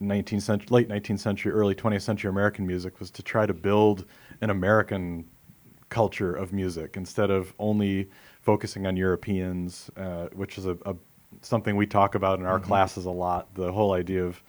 19th 0.00 0.42
century, 0.42 0.66
late 0.70 0.88
19th 0.88 1.18
century, 1.20 1.52
early 1.52 1.74
20th 1.74 2.02
century 2.02 2.28
American 2.28 2.66
music, 2.66 3.00
was 3.00 3.10
to 3.10 3.22
try 3.22 3.46
to 3.46 3.54
build 3.54 4.04
an 4.40 4.50
American 4.50 5.26
culture 5.88 6.34
of 6.34 6.52
music 6.52 6.96
instead 6.96 7.30
of 7.30 7.54
only 7.58 8.08
focusing 8.40 8.86
on 8.86 8.96
Europeans, 8.96 9.90
uh, 9.96 10.26
which 10.32 10.58
is 10.58 10.66
a, 10.66 10.76
a 10.86 10.94
something 11.42 11.76
we 11.76 11.86
talk 11.86 12.14
about 12.14 12.38
in 12.38 12.46
our 12.46 12.58
Mm-hmm. 12.58 12.68
classes 12.68 13.04
a 13.06 13.10
lot. 13.10 13.54
The 13.54 13.72
whole 13.72 13.92
idea 13.92 14.24
of 14.24 14.42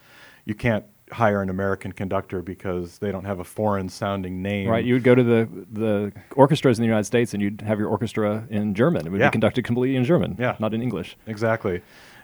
you 0.45 0.55
can't 0.55 0.85
hire 1.11 1.41
an 1.41 1.49
American 1.49 1.91
conductor 1.91 2.41
because 2.41 2.97
they 2.99 3.11
don't 3.11 3.25
have 3.25 3.39
a 3.39 3.43
foreign 3.43 3.89
sounding 3.89 4.41
name. 4.41 4.69
Right, 4.69 4.85
you 4.85 4.93
would 4.93 5.03
go 5.03 5.15
to 5.15 5.23
the 5.23 5.47
the 5.71 6.11
orchestras 6.35 6.77
in 6.79 6.83
the 6.83 6.87
United 6.87 7.05
States, 7.05 7.33
and 7.33 7.41
you'd 7.41 7.61
have 7.61 7.79
your 7.79 7.89
orchestra 7.89 8.45
in 8.49 8.73
German. 8.75 9.05
It 9.07 9.11
would 9.11 9.19
Yeah. 9.21 9.29
be 9.29 9.33
conducted 9.33 9.63
completely 9.65 9.95
in 9.97 10.03
German, 10.03 10.35
Yeah. 10.39 10.55
not 10.59 10.73
in 10.73 10.81
English. 10.81 11.17
Exactly. 11.27 11.81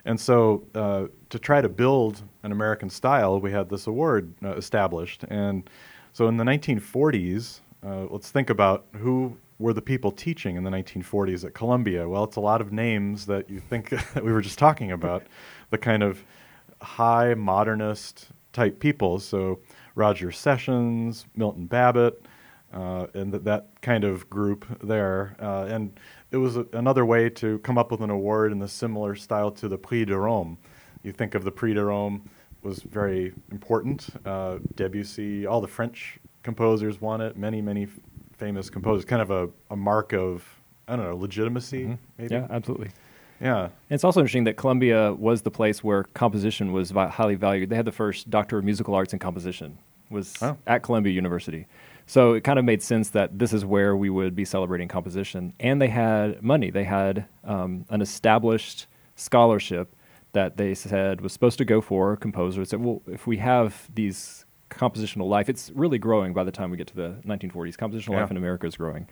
And 0.08 0.20
so, 0.20 0.64
uh, 0.76 1.08
to 1.32 1.40
try 1.40 1.62
to 1.62 1.70
build 1.70 2.22
an 2.44 2.52
American 2.52 2.90
style, 2.92 3.40
we 3.40 3.52
had 3.52 3.70
this 3.70 3.88
award 3.88 4.34
uh, 4.44 4.50
established. 4.56 5.24
And 5.30 5.68
so, 6.14 6.28
in 6.28 6.38
the 6.38 6.44
1940s, 6.44 7.62
uh, 7.84 8.06
let's 8.12 8.30
think 8.30 8.50
about 8.52 8.86
who 8.98 9.38
were 9.58 9.74
the 9.74 9.82
people 9.82 10.12
teaching 10.12 10.58
in 10.58 10.64
the 10.64 10.70
1940s 10.70 11.44
at 11.44 11.54
Columbia. 11.56 12.08
Well, 12.08 12.24
it's 12.24 12.36
a 12.36 12.42
lot 12.42 12.62
of 12.62 12.72
names 12.72 13.26
that 13.26 13.50
you 13.50 13.60
think 13.60 13.90
that 14.14 14.24
we 14.24 14.32
were 14.32 14.42
just 14.42 14.60
talking 14.60 14.92
about, 14.92 15.24
the 15.72 15.78
kind 15.80 16.04
of 16.04 16.24
high 16.82 17.34
modernist 17.34 18.30
type 18.56 18.80
people. 18.80 19.20
So, 19.20 19.60
Roger 19.94 20.32
Sessions, 20.32 21.26
Milton 21.36 21.68
Babbitt, 21.68 22.26
uh, 22.74 23.08
and 23.14 23.32
th- 23.32 23.44
that 23.44 23.70
kind 23.82 24.04
of 24.04 24.30
group 24.30 24.66
there. 24.84 25.36
Uh, 25.40 25.66
and 25.66 26.00
it 26.32 26.38
was 26.38 26.58
a, 26.58 26.66
another 26.74 27.06
way 27.06 27.30
to 27.30 27.60
come 27.60 27.78
up 27.78 27.92
with 27.92 28.02
an 28.02 28.10
award 28.10 28.52
in 28.52 28.60
the 28.60 28.68
similar 28.68 29.16
style 29.16 29.52
to 29.52 29.68
the 29.68 29.78
Prix 29.78 30.06
de 30.06 30.18
Rome. 30.18 30.58
You 31.04 31.12
think 31.12 31.36
of 31.36 31.44
the 31.44 31.52
Prix 31.52 31.76
de 31.76 31.84
Rome 31.84 32.28
was 32.64 32.80
very 32.80 33.34
important. 33.52 34.08
Uh, 34.26 34.58
Debussy, 34.76 35.46
all 35.46 35.62
the 35.62 35.68
French 35.68 36.18
composers 36.44 37.00
won 37.00 37.22
it. 37.22 37.38
Many, 37.38 37.62
many 37.62 37.84
f- 37.84 38.00
famous 38.38 38.70
composers. 38.70 39.06
Kind 39.06 39.22
of 39.22 39.32
a, 39.32 39.50
a 39.70 39.76
mark 39.76 40.14
of 40.14 40.44
I 40.88 40.96
don't 40.96 41.06
know 41.06 41.16
legitimacy. 41.16 41.98
Maybe. 42.18 42.34
Yeah, 42.36 42.48
absolutely. 42.50 42.90
Yeah. 43.42 43.64
And 43.66 43.72
it's 43.90 44.04
also 44.04 44.20
interesting 44.22 44.46
that 44.46 44.56
Columbia 44.58 45.14
was 45.14 45.42
the 45.42 45.52
place 45.52 45.84
where 45.84 46.04
composition 46.14 46.72
was 46.72 46.92
vi- 46.92 47.08
highly 47.08 47.36
valued. 47.36 47.70
They 47.70 47.76
had 47.76 47.86
the 47.86 47.92
first 47.92 48.30
Doctor 48.30 48.58
of 48.58 48.64
Musical 48.66 48.96
Arts 48.96 49.14
in 49.14 49.20
Composition 49.20 49.78
was 50.10 50.36
Oh. 50.42 50.58
at 50.68 50.84
Columbia 50.84 51.12
University. 51.14 51.68
So 52.08 52.34
it 52.34 52.44
kind 52.44 52.60
of 52.60 52.66
made 52.66 52.82
sense 52.84 53.10
that 53.10 53.40
this 53.40 53.52
is 53.52 53.66
where 53.66 53.96
we 53.98 54.10
would 54.10 54.36
be 54.36 54.46
celebrating 54.46 54.88
composition. 54.88 55.54
And 55.60 55.82
they 55.82 55.88
had 55.88 56.42
money. 56.44 56.70
They 56.70 56.84
had 56.84 57.26
um, 57.44 57.86
an 57.90 58.02
established 58.02 58.86
scholarship 59.16 59.96
that 60.34 60.58
they 60.58 60.74
said 60.76 61.22
was 61.22 61.34
supposed 61.34 61.58
to 61.58 61.66
go 61.66 61.82
for 61.82 62.16
composers. 62.18 62.70
That 62.70 62.80
well, 62.80 63.02
if 63.08 63.26
we 63.26 63.38
have 63.38 63.90
these 63.94 64.46
compositional 64.70 65.28
life, 65.30 65.50
it's 65.50 65.72
really 65.74 65.98
growing 65.98 66.34
by 66.34 66.44
the 66.44 66.52
time 66.52 66.70
we 66.72 66.78
get 66.78 66.88
to 66.88 66.96
the 66.96 67.16
1940s. 67.26 67.76
Compositional 67.76 68.12
Yeah. 68.14 68.22
life 68.22 68.32
in 68.32 68.38
America 68.38 68.68
is 68.68 68.76
growing. 68.78 69.08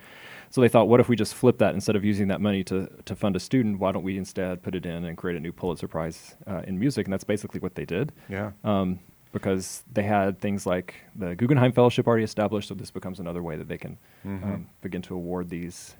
So 0.53 0.61
they 0.61 0.67
thought, 0.69 0.87
what 0.87 0.99
if 0.99 1.09
we 1.09 1.15
just 1.15 1.33
flip 1.33 1.57
that 1.57 1.73
instead 1.73 1.95
of 1.95 2.05
using 2.05 2.27
that 2.27 2.39
money 2.39 2.63
to, 2.65 2.87
to 3.05 3.15
fund 3.15 3.35
a 3.35 3.39
student? 3.39 3.79
Why 3.79 3.91
don't 3.91 4.03
we 4.03 4.19
instead 4.19 4.61
put 4.61 4.75
it 4.75 4.85
in 4.85 5.03
and 5.03 5.17
create 5.17 5.35
a 5.35 5.39
new 5.39 5.51
Pulitzer 5.51 5.87
Prize 5.87 6.35
uh, 6.45 6.61
in 6.67 6.77
music? 6.77 7.07
And 7.07 7.11
that's 7.13 7.23
basically 7.23 7.59
what 7.59 7.73
they 7.73 7.85
did. 7.85 8.11
Yeah. 8.29 8.51
Um, 8.63 8.99
because 9.31 9.81
they 9.91 10.03
had 10.03 10.39
things 10.39 10.67
like 10.67 10.93
the 11.15 11.33
Guggenheim 11.33 11.71
Fellowship 11.71 12.05
already 12.05 12.23
established, 12.23 12.67
so 12.67 12.75
this 12.75 12.91
becomes 12.91 13.19
another 13.19 13.41
way 13.41 13.57
that 13.57 13.67
they 13.67 13.79
can 13.79 13.97
Mm-hmm. 14.27 14.43
um, 14.53 14.69
begin 14.83 15.01
to 15.01 15.15
award 15.15 15.49
these 15.49 15.95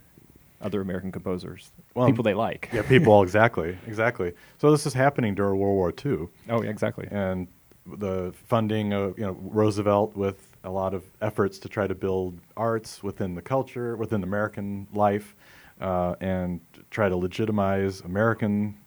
other 0.61 0.81
American 0.81 1.11
composers, 1.11 1.71
Well, 1.95 2.05
people 2.05 2.23
they 2.23 2.35
like. 2.35 2.69
Yeah. 2.71 2.83
People. 2.83 3.23
exactly. 3.27 3.75
Exactly. 3.87 4.33
So 4.59 4.69
this 4.69 4.85
is 4.85 4.93
happening 4.93 5.33
during 5.33 5.59
World 5.59 5.73
War 5.75 5.91
II. 6.05 6.27
Oh, 6.49 6.61
yeah, 6.61 6.69
exactly. 6.69 7.07
and 7.09 7.47
the 7.85 8.33
funding 8.47 8.93
of 8.93 9.17
you 9.17 9.25
know 9.25 9.37
Roosevelt 9.41 10.15
with 10.15 10.55
a 10.63 10.69
lot 10.69 10.93
of 10.93 11.03
efforts 11.21 11.59
to 11.59 11.69
try 11.69 11.87
to 11.87 11.95
build 11.95 12.39
arts 12.55 13.03
within 13.03 13.35
the 13.35 13.41
culture, 13.41 13.95
within 13.97 14.23
American 14.23 14.87
life, 14.93 15.35
uh, 15.81 16.15
and 16.21 16.61
try 16.89 17.09
to 17.09 17.15
legitimize 17.15 18.01
American 18.01 18.77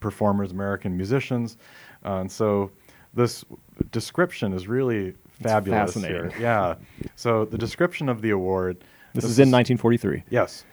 performers, 0.00 0.52
American 0.52 0.96
musicians. 0.96 1.58
Uh, 2.04 2.16
and 2.16 2.30
so 2.30 2.70
this 3.12 3.44
description 3.90 4.52
is 4.52 4.66
really 4.66 5.14
fabulous 5.42 5.94
fascinating. 5.94 6.30
here. 6.30 6.40
Yeah. 6.40 6.74
So 7.16 7.44
the 7.44 7.58
description 7.58 8.08
of 8.08 8.22
the 8.22 8.30
award. 8.30 8.84
This, 9.12 9.24
is 9.24 9.38
in 9.38 9.50
1943. 9.50 10.24
Yes. 10.30 10.64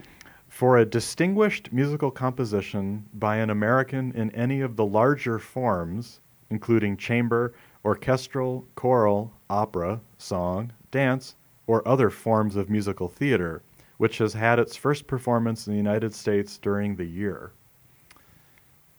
For 0.47 0.77
a 0.77 0.85
distinguished 0.85 1.71
musical 1.71 2.11
composition 2.11 3.05
by 3.13 3.37
an 3.37 3.49
American 3.49 4.11
in 4.13 4.31
any 4.31 4.61
of 4.61 4.75
the 4.75 4.85
larger 4.85 5.37
forms, 5.39 6.19
including 6.55 6.97
chamber, 6.97 7.53
orchestral, 7.83 8.65
choral, 8.75 9.31
opera, 9.49 9.99
song, 10.19 10.71
dance, 10.91 11.35
or 11.65 11.85
other 11.87 12.09
forms 12.11 12.55
of 12.55 12.69
musical 12.69 13.07
theater, 13.07 13.63
which 13.97 14.19
has 14.19 14.33
had 14.33 14.59
its 14.59 14.75
first 14.75 15.07
performance 15.07 15.65
in 15.65 15.73
the 15.73 15.77
United 15.77 16.13
States 16.13 16.57
during 16.59 16.95
the 16.95 17.05
year. 17.05 17.51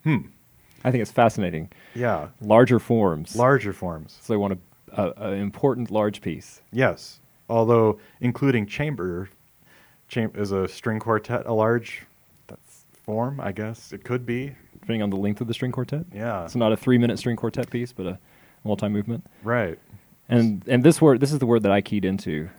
Hmm. 0.03 0.19
I 0.85 0.91
think 0.91 1.03
it's 1.03 1.13
fascinating. 1.13 1.71
Yeah. 1.95 2.29
Larger 2.41 2.81
forms. 2.81 3.37
Larger 3.37 3.73
forms. 3.73 4.19
so 4.21 4.33
they 4.33 4.37
want 4.37 4.59
a, 4.91 5.03
a, 5.03 5.31
a 5.31 5.33
important 5.35 5.93
large 5.93 6.21
piece. 6.21 6.61
Yes. 6.73 7.21
Although 7.49 8.01
including 8.21 8.67
chamber 8.67 9.29
cham- 10.09 10.33
is 10.35 10.51
a 10.51 10.67
string 10.67 10.99
quartet 10.99 11.47
a 11.47 11.53
large 11.53 12.05
form, 13.05 13.41
I 13.41 13.53
guess. 13.53 13.93
It 13.93 14.03
could 14.03 14.25
be. 14.27 14.55
Depending 14.83 15.03
on 15.03 15.11
the 15.11 15.17
length 15.17 15.41
of 15.41 15.47
the 15.47 15.55
string 15.55 15.73
quartet. 15.73 16.05
Yeah. 16.13 16.45
It's 16.45 16.57
not 16.57 16.73
a 16.73 16.77
three-minute 16.77 17.19
string 17.19 17.37
quartet 17.37 17.71
piece, 17.71 17.93
but 17.93 18.05
a 18.07 18.19
multi-movement. 18.65 19.25
Right. 19.43 19.79
And 20.29 20.63
and 20.69 20.85
this 20.85 21.01
word, 21.01 21.21
this 21.21 21.33
is 21.33 21.39
the 21.39 21.47
word 21.47 21.63
that 21.63 21.73
I 21.73 21.81
keyed 21.81 22.05
into, 22.05 22.51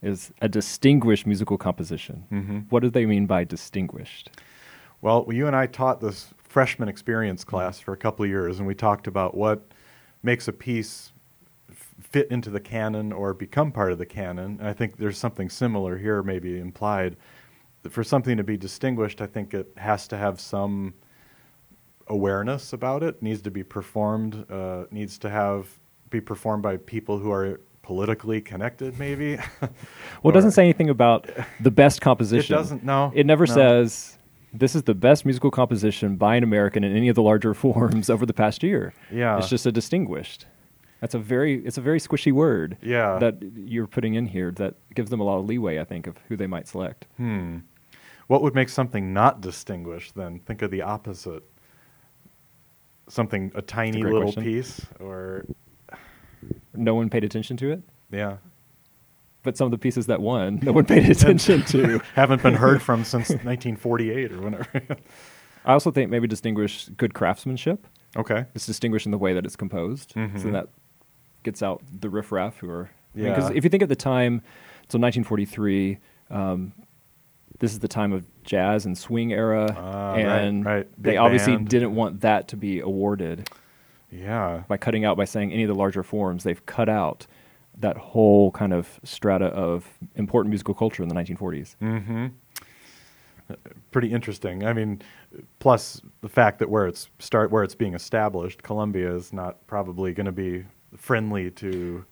is 0.00 0.32
a 0.40 0.48
distinguished 0.48 1.26
musical 1.26 1.58
composition. 1.58 2.24
Mhm. 2.32 2.66
What 2.70 2.82
do 2.82 2.90
they 2.90 3.04
mean 3.04 3.26
by 3.26 3.44
distinguished? 3.44 4.30
Well, 5.00 5.26
you 5.30 5.46
and 5.46 5.56
I 5.56 5.66
taught 5.66 6.00
this 6.00 6.32
freshman 6.38 6.88
experience 6.88 7.44
class 7.44 7.80
for 7.80 7.92
a 7.92 7.96
couple 7.96 8.24
of 8.24 8.30
years, 8.30 8.58
and 8.58 8.66
we 8.66 8.74
talked 8.74 9.06
about 9.06 9.36
what 9.36 9.72
makes 10.22 10.46
a 10.46 10.52
piece 10.52 11.12
fit 12.00 12.30
into 12.30 12.50
the 12.50 12.60
canon 12.60 13.12
or 13.12 13.34
become 13.34 13.72
part 13.72 13.90
of 13.90 13.98
the 13.98 14.06
canon. 14.06 14.58
And 14.60 14.68
I 14.68 14.72
think 14.72 14.98
there's 14.98 15.18
something 15.18 15.48
similar 15.48 15.98
here, 15.98 16.22
maybe 16.22 16.58
implied. 16.58 17.16
For 17.88 18.04
something 18.04 18.36
to 18.36 18.44
be 18.44 18.56
distinguished, 18.56 19.20
I 19.20 19.26
think 19.26 19.54
it 19.54 19.72
has 19.76 20.06
to 20.08 20.16
have 20.16 20.38
some 20.38 20.94
awareness 22.12 22.72
about 22.72 23.02
it. 23.02 23.22
Needs 23.22 23.42
to 23.42 23.50
be 23.50 23.64
performed. 23.64 24.46
Uh, 24.50 24.84
needs 24.90 25.18
to 25.18 25.30
have 25.30 25.66
be 26.10 26.20
performed 26.20 26.62
by 26.62 26.76
people 26.76 27.18
who 27.18 27.32
are 27.32 27.60
politically 27.82 28.40
connected, 28.40 28.98
maybe. 28.98 29.38
Well, 30.22 30.30
it 30.30 30.34
doesn't 30.34 30.52
say 30.52 30.62
anything 30.62 30.88
about 30.88 31.28
the 31.58 31.72
best 31.72 32.00
composition. 32.00 32.54
It 32.54 32.58
doesn't. 32.58 32.84
No. 32.84 33.10
It 33.12 33.26
never 33.26 33.44
no. 33.44 33.54
says 33.54 34.18
this 34.52 34.76
is 34.76 34.84
the 34.84 34.94
best 34.94 35.24
musical 35.24 35.50
composition 35.50 36.14
by 36.14 36.36
an 36.36 36.44
American 36.44 36.84
in 36.84 36.94
any 36.96 37.08
of 37.08 37.16
the 37.16 37.22
larger 37.22 37.54
forms 37.64 38.08
over 38.08 38.24
the 38.24 38.34
past 38.34 38.62
year. 38.62 38.94
Yeah. 39.10 39.36
It's 39.38 39.48
just 39.48 39.66
a 39.66 39.72
distinguished. 39.72 40.46
That's 41.00 41.14
a 41.14 41.18
very 41.18 41.64
it's 41.66 41.78
a 41.78 41.80
very 41.80 41.98
squishy 41.98 42.30
word. 42.30 42.76
Yeah. 42.82 43.18
That 43.18 43.42
you're 43.56 43.88
putting 43.88 44.14
in 44.14 44.26
here 44.26 44.52
that 44.52 44.74
gives 44.94 45.10
them 45.10 45.18
a 45.18 45.24
lot 45.24 45.38
of 45.38 45.46
leeway, 45.46 45.80
I 45.80 45.84
think, 45.84 46.06
of 46.06 46.16
who 46.28 46.36
they 46.36 46.46
might 46.46 46.68
select. 46.68 47.06
Hmm. 47.16 47.58
What 48.28 48.42
would 48.42 48.54
make 48.54 48.68
something 48.68 49.12
not 49.12 49.40
distinguished 49.40 50.14
then? 50.14 50.38
Think 50.38 50.62
of 50.62 50.70
the 50.70 50.82
opposite. 50.82 51.42
Something 53.08 53.52
a 53.54 53.62
tiny 53.62 54.00
great 54.00 54.12
little 54.14 54.32
question. 54.32 54.44
piece 54.44 54.80
or 55.00 55.44
No 56.74 56.94
one 56.94 57.10
paid 57.10 57.24
attention 57.24 57.56
to 57.58 57.70
it, 57.72 57.82
yeah. 58.10 58.36
but 59.42 59.56
some 59.56 59.66
of 59.66 59.70
the 59.70 59.78
pieces 59.78 60.06
that 60.06 60.20
won, 60.20 60.60
no 60.62 60.72
one 60.72 60.84
paid 60.86 61.08
attention 61.10 61.62
to. 61.64 61.98
Haven't 62.14 62.42
been 62.42 62.54
heard 62.54 62.80
from 62.80 63.04
since 63.04 63.28
1948 63.30 64.32
or 64.32 64.40
whenever. 64.40 64.66
I 65.64 65.72
also 65.72 65.90
think 65.90 66.10
maybe 66.10 66.26
distinguish 66.26 66.88
good 66.96 67.12
craftsmanship. 67.14 67.86
okay. 68.16 68.46
It's 68.54 68.66
distinguished 68.66 69.06
in 69.06 69.12
the 69.12 69.18
way 69.18 69.32
that 69.34 69.44
it's 69.44 69.56
composed. 69.56 70.12
So 70.12 70.20
Mhm. 70.20 70.52
that 70.52 70.68
gets 71.42 71.62
out 71.62 71.82
the 72.00 72.08
riffraff 72.08 72.58
who 72.58 72.70
are. 72.70 72.90
Because 73.14 73.50
Yeah. 73.50 73.56
if 73.56 73.64
you 73.64 73.70
think 73.70 73.82
at 73.82 73.88
the 73.88 73.96
time, 73.96 74.42
so 74.88 74.98
1943, 74.98 75.98
um, 76.30 76.72
this 77.62 77.72
is 77.72 77.78
the 77.78 77.88
time 77.88 78.12
of 78.12 78.26
jazz 78.42 78.84
and 78.86 78.98
swing 78.98 79.32
era, 79.32 79.66
right, 79.72 80.18
and 80.20 80.64
right. 80.64 80.88
they 81.00 81.12
Big 81.12 81.18
obviously 81.18 81.54
band. 81.54 81.68
didn't 81.68 81.94
want 81.94 82.20
that 82.22 82.48
to 82.48 82.56
be 82.56 82.80
awarded 82.80 83.48
Yeah. 84.10 84.64
by 84.66 84.76
cutting 84.76 85.04
out 85.04 85.16
by 85.16 85.24
saying 85.24 85.52
any 85.52 85.62
of 85.62 85.68
the 85.68 85.74
larger 85.76 86.02
forms. 86.02 86.42
They've 86.42 86.64
cut 86.66 86.88
out 86.88 87.26
that 87.78 87.96
whole 87.96 88.50
kind 88.50 88.72
of 88.72 88.98
strata 89.04 89.46
of 89.46 89.86
important 90.16 90.50
musical 90.50 90.74
culture 90.74 91.02
in 91.04 91.08
the 91.08 91.14
1940s. 91.14 91.76
Mm-hmm. 91.80 92.26
Pretty 93.92 94.12
interesting. 94.12 94.64
I 94.64 94.72
mean, 94.72 95.00
plus 95.58 96.00
the 96.20 96.28
fact 96.28 96.58
that 96.58 96.68
where 96.68 96.86
it's 96.86 97.10
start 97.18 97.50
where 97.52 97.62
it's 97.62 97.74
being 97.74 97.94
established, 97.94 98.62
Columbia 98.62 99.14
is 99.14 99.32
not 99.32 99.64
probably 99.66 100.12
going 100.12 100.26
to 100.26 100.32
be 100.32 100.64
friendly 100.96 101.50
to 101.52 102.04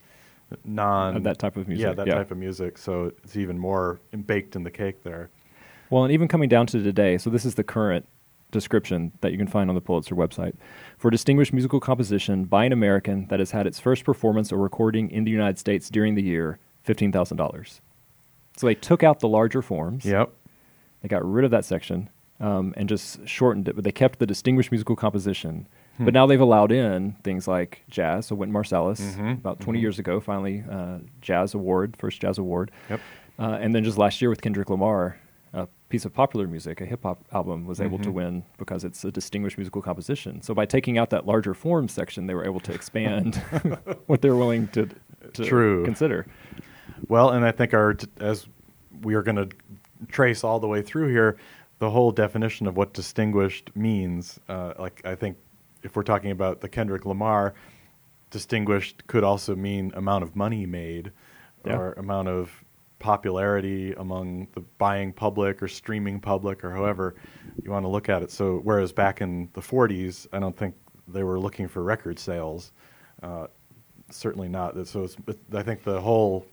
non 0.64 1.16
Of 1.16 1.22
that 1.24 1.38
type 1.38 1.56
of 1.56 1.66
music, 1.68 1.86
Yeah, 1.86 1.92
that 1.94 2.06
yeah. 2.06 2.14
type 2.14 2.30
of 2.30 2.36
music. 2.38 2.76
So 2.78 3.12
it's 3.24 3.36
even 3.36 3.58
more 3.58 4.00
baked 4.26 4.54
in 4.56 4.62
the 4.64 4.70
cake 4.70 5.02
there. 5.02 5.30
Well, 5.90 6.04
and 6.04 6.12
even 6.12 6.28
coming 6.28 6.48
down 6.48 6.66
to 6.68 6.82
today, 6.82 7.18
so 7.18 7.28
this 7.30 7.44
is 7.44 7.56
the 7.56 7.64
current 7.64 8.06
description 8.52 9.12
that 9.20 9.32
you 9.32 9.38
can 9.38 9.46
find 9.46 9.68
on 9.68 9.74
the 9.74 9.80
Pulitzer 9.80 10.14
website. 10.14 10.54
For 10.98 11.10
distinguished 11.10 11.52
musical 11.52 11.80
composition 11.80 12.44
by 12.44 12.64
an 12.64 12.72
American 12.72 13.26
that 13.28 13.38
has 13.38 13.50
had 13.52 13.66
its 13.66 13.78
first 13.78 14.04
performance 14.04 14.52
or 14.52 14.58
recording 14.58 15.10
in 15.10 15.24
the 15.24 15.30
United 15.30 15.58
States 15.58 15.88
during 15.90 16.14
the 16.14 16.22
year, 16.22 16.58
$15,000. 16.86 17.80
So 18.56 18.66
they 18.66 18.74
took 18.74 19.02
out 19.02 19.20
the 19.20 19.28
larger 19.28 19.62
forms. 19.62 20.04
Yep. 20.04 20.32
They 21.02 21.08
got 21.08 21.24
rid 21.24 21.44
of 21.44 21.50
that 21.52 21.64
section 21.64 22.10
um, 22.40 22.74
and 22.76 22.88
just 22.88 23.26
shortened 23.26 23.68
it, 23.68 23.74
but 23.74 23.84
they 23.84 23.92
kept 23.92 24.18
the 24.18 24.26
distinguished 24.26 24.70
musical 24.70 24.96
composition. 24.96 25.66
Hmm. 25.96 26.04
But 26.04 26.14
now 26.14 26.26
they've 26.26 26.40
allowed 26.40 26.72
in 26.72 27.12
things 27.22 27.46
like 27.48 27.84
jazz. 27.88 28.26
So 28.26 28.34
Wynton 28.36 28.54
Marsalis, 28.54 29.00
Mhm, 29.16 29.34
about 29.38 29.60
20 29.60 29.78
mhm. 29.78 29.82
years 29.82 29.98
ago, 29.98 30.20
finally, 30.20 30.64
uh, 30.70 30.98
jazz 31.20 31.54
award, 31.54 31.96
first 31.96 32.20
jazz 32.20 32.38
award. 32.38 32.70
Yep. 32.90 33.00
Uh, 33.38 33.58
and 33.60 33.74
then 33.74 33.84
just 33.84 33.96
last 33.96 34.20
year 34.20 34.28
with 34.28 34.42
Kendrick 34.42 34.68
Lamar, 34.68 35.16
piece 35.90 36.04
of 36.06 36.14
popular 36.14 36.46
music, 36.46 36.80
a 36.80 36.86
hip 36.86 37.02
hop 37.02 37.22
album, 37.32 37.66
was 37.66 37.80
able 37.80 37.98
to 37.98 38.08
Mhm. 38.08 38.14
win 38.14 38.42
because 38.56 38.84
it's 38.84 39.04
a 39.04 39.10
distinguished 39.12 39.58
musical 39.58 39.82
composition. 39.82 40.40
So 40.40 40.54
by 40.54 40.64
taking 40.64 40.96
out 40.96 41.10
that 41.10 41.26
larger 41.26 41.52
form 41.52 41.88
section, 41.88 42.26
they 42.26 42.34
were 42.34 42.44
able 42.46 42.60
to 42.60 42.72
expand 42.72 43.34
what 44.06 44.22
they're 44.22 44.36
willing 44.36 44.68
to, 44.68 44.88
to 45.34 45.44
True. 45.44 45.84
consider. 45.84 46.26
Well, 47.08 47.30
and 47.30 47.44
I 47.44 47.50
think 47.52 47.74
our 47.74 47.96
as 48.20 48.46
we 49.02 49.14
are 49.14 49.22
going 49.22 49.36
to 49.36 49.48
trace 50.08 50.42
all 50.44 50.58
the 50.60 50.68
way 50.68 50.80
through 50.80 51.08
here, 51.08 51.36
the 51.80 51.90
whole 51.90 52.12
definition 52.12 52.66
of 52.66 52.76
what 52.76 52.92
distinguished 52.92 53.70
means. 53.74 54.38
Uh, 54.48 54.72
like 54.78 55.00
I 55.04 55.14
think 55.14 55.36
if 55.82 55.96
we're 55.96 56.02
talking 56.04 56.30
about 56.30 56.60
the 56.60 56.68
Kendrick 56.68 57.04
Lamar, 57.04 57.52
distinguished 58.30 59.06
could 59.08 59.24
also 59.24 59.56
mean 59.56 59.90
amount 59.94 60.22
of 60.22 60.36
money 60.36 60.66
made, 60.66 61.10
Yeah. 61.66 61.76
or 61.78 61.92
amount 61.94 62.28
of 62.28 62.64
popularity 63.00 63.92
among 63.94 64.46
the 64.54 64.60
buying 64.78 65.12
public 65.12 65.60
or 65.62 65.66
streaming 65.68 66.20
public 66.20 66.62
or 66.62 66.70
however 66.70 67.16
you 67.64 67.70
want 67.70 67.82
to 67.84 67.88
look 67.88 68.08
at 68.08 68.22
it. 68.22 68.30
So 68.30 68.60
whereas 68.62 68.92
back 68.92 69.20
in 69.20 69.48
the 69.54 69.60
40s, 69.60 70.28
I 70.32 70.38
don't 70.38 70.56
think 70.56 70.76
they 71.08 71.24
were 71.24 71.40
looking 71.40 71.66
for 71.66 71.82
record 71.82 72.18
sales. 72.18 72.70
Uh, 73.22 73.48
certainly 74.10 74.48
not. 74.48 74.86
So 74.86 75.02
it's, 75.04 75.16
I 75.52 75.62
think 75.62 75.82
the 75.82 76.00
whole 76.00 76.46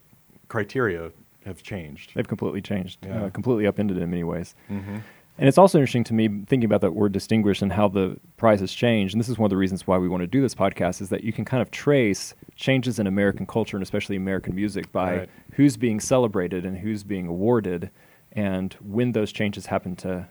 criteria 0.47 1.11
have 1.45 1.61
changed. 1.61 2.11
They've 2.15 2.27
completely 2.27 2.61
changed, 2.61 3.05
Yeah. 3.05 3.25
uh, 3.25 3.29
completely 3.29 3.67
upended 3.67 3.97
in 3.97 4.09
many 4.09 4.23
ways. 4.23 4.55
Mm-hmm. 4.69 4.97
And 5.37 5.47
it's 5.47 5.57
also 5.57 5.77
interesting 5.77 6.03
to 6.05 6.13
me 6.13 6.27
thinking 6.27 6.65
about 6.65 6.81
that 6.81 6.93
word 6.95 7.11
distinguished 7.11 7.61
and 7.61 7.71
how 7.71 7.87
the 7.87 8.17
prize 8.37 8.59
has 8.59 8.71
changed. 8.73 9.13
And 9.13 9.21
this 9.21 9.29
is 9.29 9.37
one 9.37 9.45
of 9.45 9.51
the 9.51 9.57
reasons 9.57 9.85
why 9.85 9.97
we 9.97 10.07
want 10.07 10.21
to 10.21 10.27
do 10.27 10.41
this 10.41 10.55
podcast 10.55 10.99
is 11.01 11.09
that 11.09 11.23
you 11.23 11.31
can 11.31 11.45
kind 11.45 11.61
of 11.61 11.69
trace 11.69 12.33
changes 12.55 12.97
in 12.97 13.05
American 13.05 13.45
culture 13.45 13.77
and 13.77 13.83
especially 13.83 14.15
American 14.15 14.55
music 14.55 14.91
by 14.91 15.17
Right. 15.17 15.29
who's 15.53 15.77
being 15.77 15.99
celebrated 15.99 16.65
and 16.65 16.77
who's 16.77 17.03
being 17.03 17.27
awarded 17.27 17.91
and 18.31 18.73
when 18.81 19.11
those 19.11 19.31
changes 19.31 19.67
happen 19.67 19.95
to 19.97 20.27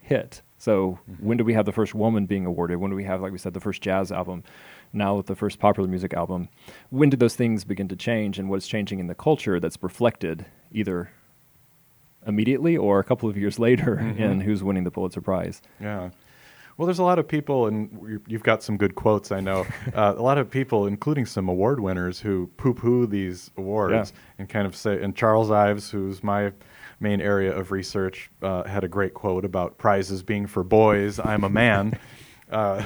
hit. 0.00 0.42
So 0.58 0.98
mm-hmm. 1.10 1.26
when 1.26 1.36
do 1.38 1.44
we 1.44 1.54
have 1.54 1.64
the 1.64 1.72
first 1.72 1.94
woman 1.94 2.26
being 2.26 2.44
awarded? 2.44 2.78
When 2.78 2.90
do 2.90 2.96
we 2.96 3.04
have, 3.04 3.20
like 3.20 3.32
we 3.32 3.38
said, 3.38 3.54
the 3.54 3.60
first 3.60 3.80
jazz 3.80 4.10
album? 4.10 4.42
Now 4.92 5.16
with 5.16 5.26
the 5.26 5.36
first 5.36 5.60
popular 5.60 5.88
music 5.88 6.14
album, 6.14 6.48
when 6.90 7.10
did 7.10 7.20
those 7.20 7.36
things 7.36 7.62
begin 7.64 7.88
to 7.88 7.96
change, 7.96 8.38
and 8.38 8.48
what's 8.48 8.66
changing 8.66 8.98
in 8.98 9.06
the 9.06 9.14
culture 9.14 9.60
that's 9.60 9.76
reflected 9.82 10.46
either 10.72 11.10
immediately 12.28 12.76
or 12.76 12.98
a 13.00 13.04
couple 13.04 13.28
of 13.28 13.36
years 13.36 13.58
later 13.58 13.96
Mhm. 14.02 14.18
in 14.20 14.40
who's 14.40 14.62
winning 14.62 14.84
the 14.84 14.90
Pulitzer 14.90 15.20
Prize? 15.20 15.60
Yeah. 15.80 16.10
Well, 16.76 16.86
there's 16.86 17.00
a 17.00 17.04
lot 17.04 17.18
of 17.18 17.26
people, 17.26 17.66
and 17.66 17.90
you- 18.08 18.22
you've 18.28 18.44
got 18.44 18.62
some 18.62 18.76
good 18.76 18.94
quotes, 18.94 19.32
I 19.32 19.40
know. 19.40 19.66
Uh, 19.94 20.14
a 20.16 20.22
lot 20.22 20.38
of 20.38 20.48
people, 20.48 20.86
including 20.86 21.26
some 21.26 21.48
award 21.48 21.80
winners, 21.80 22.20
who 22.20 22.48
poo 22.56 22.72
poo 22.74 23.04
these 23.06 23.50
awards 23.56 24.12
Yeah. 24.12 24.20
and 24.38 24.48
kind 24.48 24.66
of 24.66 24.76
say, 24.76 25.02
and 25.02 25.16
Charles 25.16 25.50
Ives, 25.50 25.90
who's 25.90 26.22
my 26.22 26.52
main 27.00 27.20
area 27.20 27.56
of 27.56 27.72
research, 27.72 28.30
uh, 28.42 28.62
had 28.64 28.84
a 28.84 28.88
great 28.88 29.14
quote 29.14 29.44
about 29.44 29.76
prizes 29.78 30.22
being 30.22 30.46
for 30.46 30.62
boys. 30.62 31.18
I'm 31.18 31.42
a 31.42 31.48
man. 31.48 31.98
uh, 32.50 32.84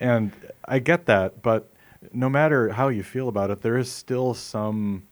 and 0.00 0.32
I 0.66 0.78
get 0.80 1.06
that, 1.06 1.40
but 1.42 1.70
no 2.12 2.28
matter 2.28 2.70
how 2.70 2.88
you 2.88 3.02
feel 3.04 3.28
about 3.28 3.50
it, 3.50 3.60
there 3.62 3.76
is 3.76 3.90
still 3.92 4.34
some 4.34 5.02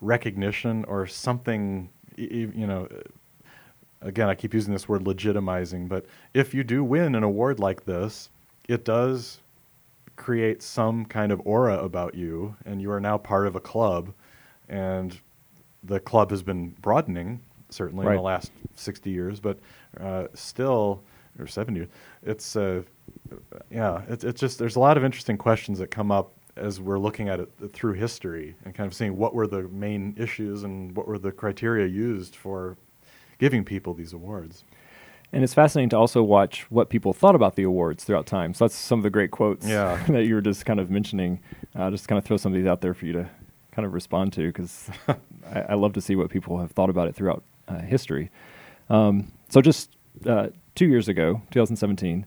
recognition 0.00 0.84
or 0.86 1.06
something. 1.06 1.90
You 2.16 2.66
know, 2.66 2.88
again, 4.00 4.28
I 4.28 4.34
keep 4.34 4.54
using 4.54 4.72
this 4.72 4.88
word 4.88 5.04
legitimizing, 5.04 5.88
but 5.88 6.06
if 6.34 6.54
you 6.54 6.64
do 6.64 6.84
win 6.84 7.14
an 7.14 7.22
award 7.22 7.60
like 7.60 7.84
this, 7.84 8.28
it 8.68 8.84
does 8.84 9.38
create 10.16 10.62
some 10.62 11.04
kind 11.04 11.32
of 11.32 11.40
aura 11.44 11.78
about 11.78 12.14
you, 12.14 12.56
and 12.64 12.80
you 12.80 12.90
are 12.90 13.00
now 13.00 13.18
part 13.18 13.46
of 13.46 13.56
a 13.56 13.60
club, 13.60 14.12
and 14.68 15.18
the 15.84 16.00
club 16.00 16.30
has 16.30 16.42
been 16.42 16.70
broadening 16.80 17.40
certainly 17.70 18.04
in 18.06 18.16
the 18.16 18.22
last 18.22 18.52
sixty 18.76 19.10
years, 19.10 19.40
but 19.40 19.58
uh, 20.00 20.26
still 20.34 21.02
or 21.38 21.46
seventy 21.46 21.80
years. 21.80 21.88
It's 22.22 22.56
uh, 22.56 22.82
yeah, 23.70 24.02
it's 24.08 24.24
it's 24.24 24.40
just 24.40 24.58
there's 24.58 24.76
a 24.76 24.80
lot 24.80 24.96
of 24.96 25.04
interesting 25.04 25.38
questions 25.38 25.78
that 25.78 25.90
come 25.90 26.10
up 26.10 26.32
as 26.56 26.80
we're 26.80 26.98
looking 26.98 27.28
at 27.28 27.40
it 27.40 27.50
through 27.72 27.94
history 27.94 28.54
and 28.64 28.74
kind 28.74 28.86
of 28.86 28.94
seeing 28.94 29.16
what 29.16 29.34
were 29.34 29.46
the 29.46 29.62
main 29.68 30.14
issues 30.18 30.62
and 30.62 30.94
what 30.96 31.08
were 31.08 31.18
the 31.18 31.32
criteria 31.32 31.86
used 31.86 32.36
for 32.36 32.76
giving 33.38 33.64
people 33.64 33.94
these 33.94 34.12
awards. 34.12 34.64
And 35.32 35.42
it's 35.42 35.54
fascinating 35.54 35.88
to 35.90 35.96
also 35.96 36.22
watch 36.22 36.66
what 36.70 36.90
people 36.90 37.14
thought 37.14 37.34
about 37.34 37.56
the 37.56 37.62
awards 37.62 38.04
throughout 38.04 38.26
time. 38.26 38.52
So 38.52 38.64
that's 38.64 38.74
some 38.74 38.98
of 38.98 39.02
the 39.02 39.08
great 39.10 39.30
quotes 39.30 39.66
Yeah. 39.66 40.02
that 40.08 40.24
you 40.26 40.34
were 40.34 40.42
just 40.42 40.66
kind 40.66 40.78
of 40.78 40.90
mentioning. 40.90 41.40
Uh, 41.74 41.90
just 41.90 42.06
kind 42.06 42.18
of 42.18 42.24
throw 42.24 42.36
some 42.36 42.52
of 42.52 42.58
these 42.58 42.66
out 42.66 42.82
there 42.82 42.92
for 42.92 43.06
you 43.06 43.14
to 43.14 43.30
kind 43.70 43.86
of 43.86 43.94
respond 43.94 44.34
to 44.34 44.46
because 44.48 44.90
I, 45.08 45.60
I 45.70 45.74
love 45.74 45.94
to 45.94 46.02
see 46.02 46.16
what 46.16 46.28
people 46.28 46.58
have 46.58 46.72
thought 46.72 46.90
about 46.90 47.08
it 47.08 47.14
throughout 47.14 47.42
uh, 47.66 47.78
history. 47.78 48.30
Um, 48.90 49.32
so 49.48 49.62
just 49.62 49.96
uh, 50.26 50.48
two 50.74 50.86
years 50.86 51.08
ago, 51.08 51.40
2017, 51.50 52.26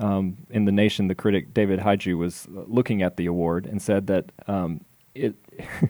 um, 0.00 0.36
in 0.50 0.64
the 0.64 0.72
Nation, 0.72 1.08
the 1.08 1.14
critic 1.14 1.54
David 1.54 1.80
Hajdu 1.80 2.16
was 2.18 2.46
looking 2.50 3.02
at 3.02 3.16
the 3.16 3.26
award 3.26 3.66
and 3.66 3.80
said 3.80 4.06
that 4.08 4.32
um, 4.46 4.80
it 5.14 5.34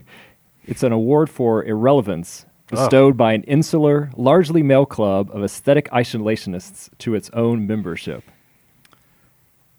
it's 0.66 0.82
an 0.82 0.92
award 0.92 1.30
for 1.30 1.64
irrelevance 1.64 2.46
bestowed 2.68 3.16
by 3.16 3.32
an 3.34 3.42
insular, 3.44 4.10
largely 4.16 4.62
male 4.62 4.86
club 4.86 5.30
of 5.32 5.42
aesthetic 5.44 5.88
isolationists 5.90 6.88
to 6.98 7.14
its 7.14 7.30
own 7.30 7.66
membership. 7.66 8.24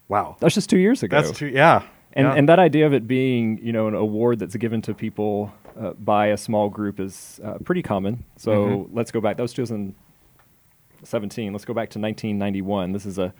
Wow, 0.07 0.37
That's 0.39 0.53
just 0.55 0.69
two 0.69 0.77
years 0.77 1.01
ago. 1.03 1.19
that's 1.21 1.37
too 1.37 1.47
yeah. 1.47 1.81
And 2.13 2.27
yeah. 2.27 2.33
and 2.35 2.47
that 2.47 2.59
idea 2.59 2.85
of 2.85 2.93
it 2.93 3.07
being, 3.07 3.57
you 3.61 3.73
know, 3.73 3.87
an 3.87 3.95
award 3.95 4.39
that's 4.39 4.55
given 4.55 4.81
to 4.83 4.93
people 4.93 5.51
uh, 5.79 5.91
by 5.93 6.27
a 6.27 6.37
small 6.37 6.69
group 6.69 6.99
is 6.99 7.39
uh, 7.43 7.57
pretty 7.65 7.81
common. 7.81 8.23
So 8.37 8.51
Mhm. 8.51 8.89
let's 8.93 9.11
go 9.11 9.19
back. 9.19 9.35
That 9.37 9.41
was 9.43 9.51
2017. 9.53 11.51
Let's 11.51 11.65
go 11.65 11.73
back 11.73 11.89
to 11.89 11.99
1991. 11.99 12.91
This 12.93 13.05
is 13.05 13.17
a 13.17 13.33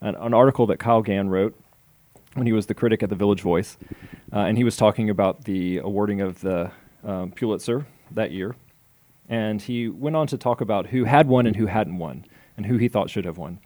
an, 0.00 0.14
an 0.16 0.34
article 0.34 0.66
that 0.66 0.78
Kyle 0.78 1.02
Gann 1.02 1.28
wrote 1.28 1.58
when 2.34 2.46
he 2.46 2.52
was 2.52 2.66
the 2.66 2.74
critic 2.74 3.02
at 3.02 3.08
the 3.08 3.16
Village 3.16 3.40
Voice, 3.40 3.78
uh, 4.32 4.40
and 4.40 4.58
he 4.58 4.64
was 4.64 4.76
talking 4.76 5.08
about 5.08 5.44
the 5.44 5.78
awarding 5.78 6.20
of 6.20 6.40
the 6.40 6.70
um, 7.04 7.30
Pulitzer 7.32 7.86
that 8.10 8.30
year, 8.30 8.54
and 9.28 9.62
he 9.62 9.88
went 9.88 10.16
on 10.16 10.26
to 10.26 10.36
talk 10.36 10.60
about 10.60 10.88
who 10.88 11.04
had 11.04 11.28
won 11.28 11.46
and 11.46 11.56
who 11.56 11.66
hadn't 11.66 11.98
won, 11.98 12.24
and 12.56 12.66
who 12.66 12.76
he 12.76 12.88
thought 12.88 13.10
should 13.10 13.24
have 13.24 13.38
won. 13.38 13.58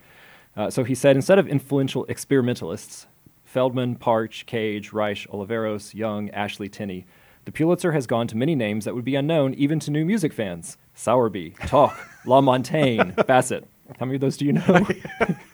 Uh, 0.56 0.70
so 0.70 0.84
he 0.84 0.94
said 0.94 1.16
instead 1.16 1.38
of 1.38 1.49
influential 1.49 2.04
experimentalists, 2.06 3.06
Feldman, 3.44 3.96
Partch, 3.96 4.46
Cage, 4.46 4.92
Reich, 4.92 5.26
Oliveros, 5.32 5.94
Young, 5.94 6.30
Ashley, 6.30 6.68
Tenney, 6.68 7.06
the 7.44 7.52
Pulitzer 7.52 7.92
has 7.92 8.06
gone 8.06 8.28
to 8.28 8.37
many 8.37 8.54
names 8.54 8.84
that 8.84 8.94
would 8.94 9.04
be 9.04 9.16
unknown 9.16 9.54
even 9.54 9.80
to 9.80 9.90
new 9.90 10.04
music 10.04 10.32
fans. 10.32 10.76
Sowerby, 10.94 11.56
Toch, 11.66 11.99
La 12.26 12.40
Montaine, 12.40 13.12
Bassett. 13.26 13.66
How 13.99 14.06
many 14.06 14.16
of 14.16 14.20
those 14.20 14.37
do 14.37 14.44
you 14.44 14.52
know? 14.52 14.87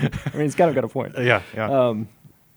I 0.00 0.30
mean, 0.32 0.42
he's 0.42 0.54
kind 0.54 0.68
of 0.68 0.74
got 0.74 0.84
a 0.84 0.88
point. 0.88 1.14
yeah, 1.18 1.42
yeah. 1.54 1.70
Um, 1.88 2.08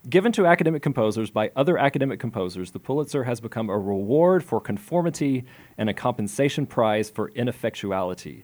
given 0.10 0.32
to 0.34 0.46
academic 0.46 0.82
composers 0.82 1.30
by 1.30 1.52
other 1.56 1.78
academic 1.78 2.20
composers, 2.20 2.72
the 2.72 2.80
Pulitzer 2.80 3.24
has 3.24 3.40
become 3.40 3.70
a 3.70 3.78
reward 3.78 4.44
for 4.44 4.60
conformity 4.60 5.46
and 5.78 5.90
a 5.90 5.94
compensation 5.94 6.66
prize 6.66 7.10
for 7.10 7.32
ineffectuality. 7.32 8.44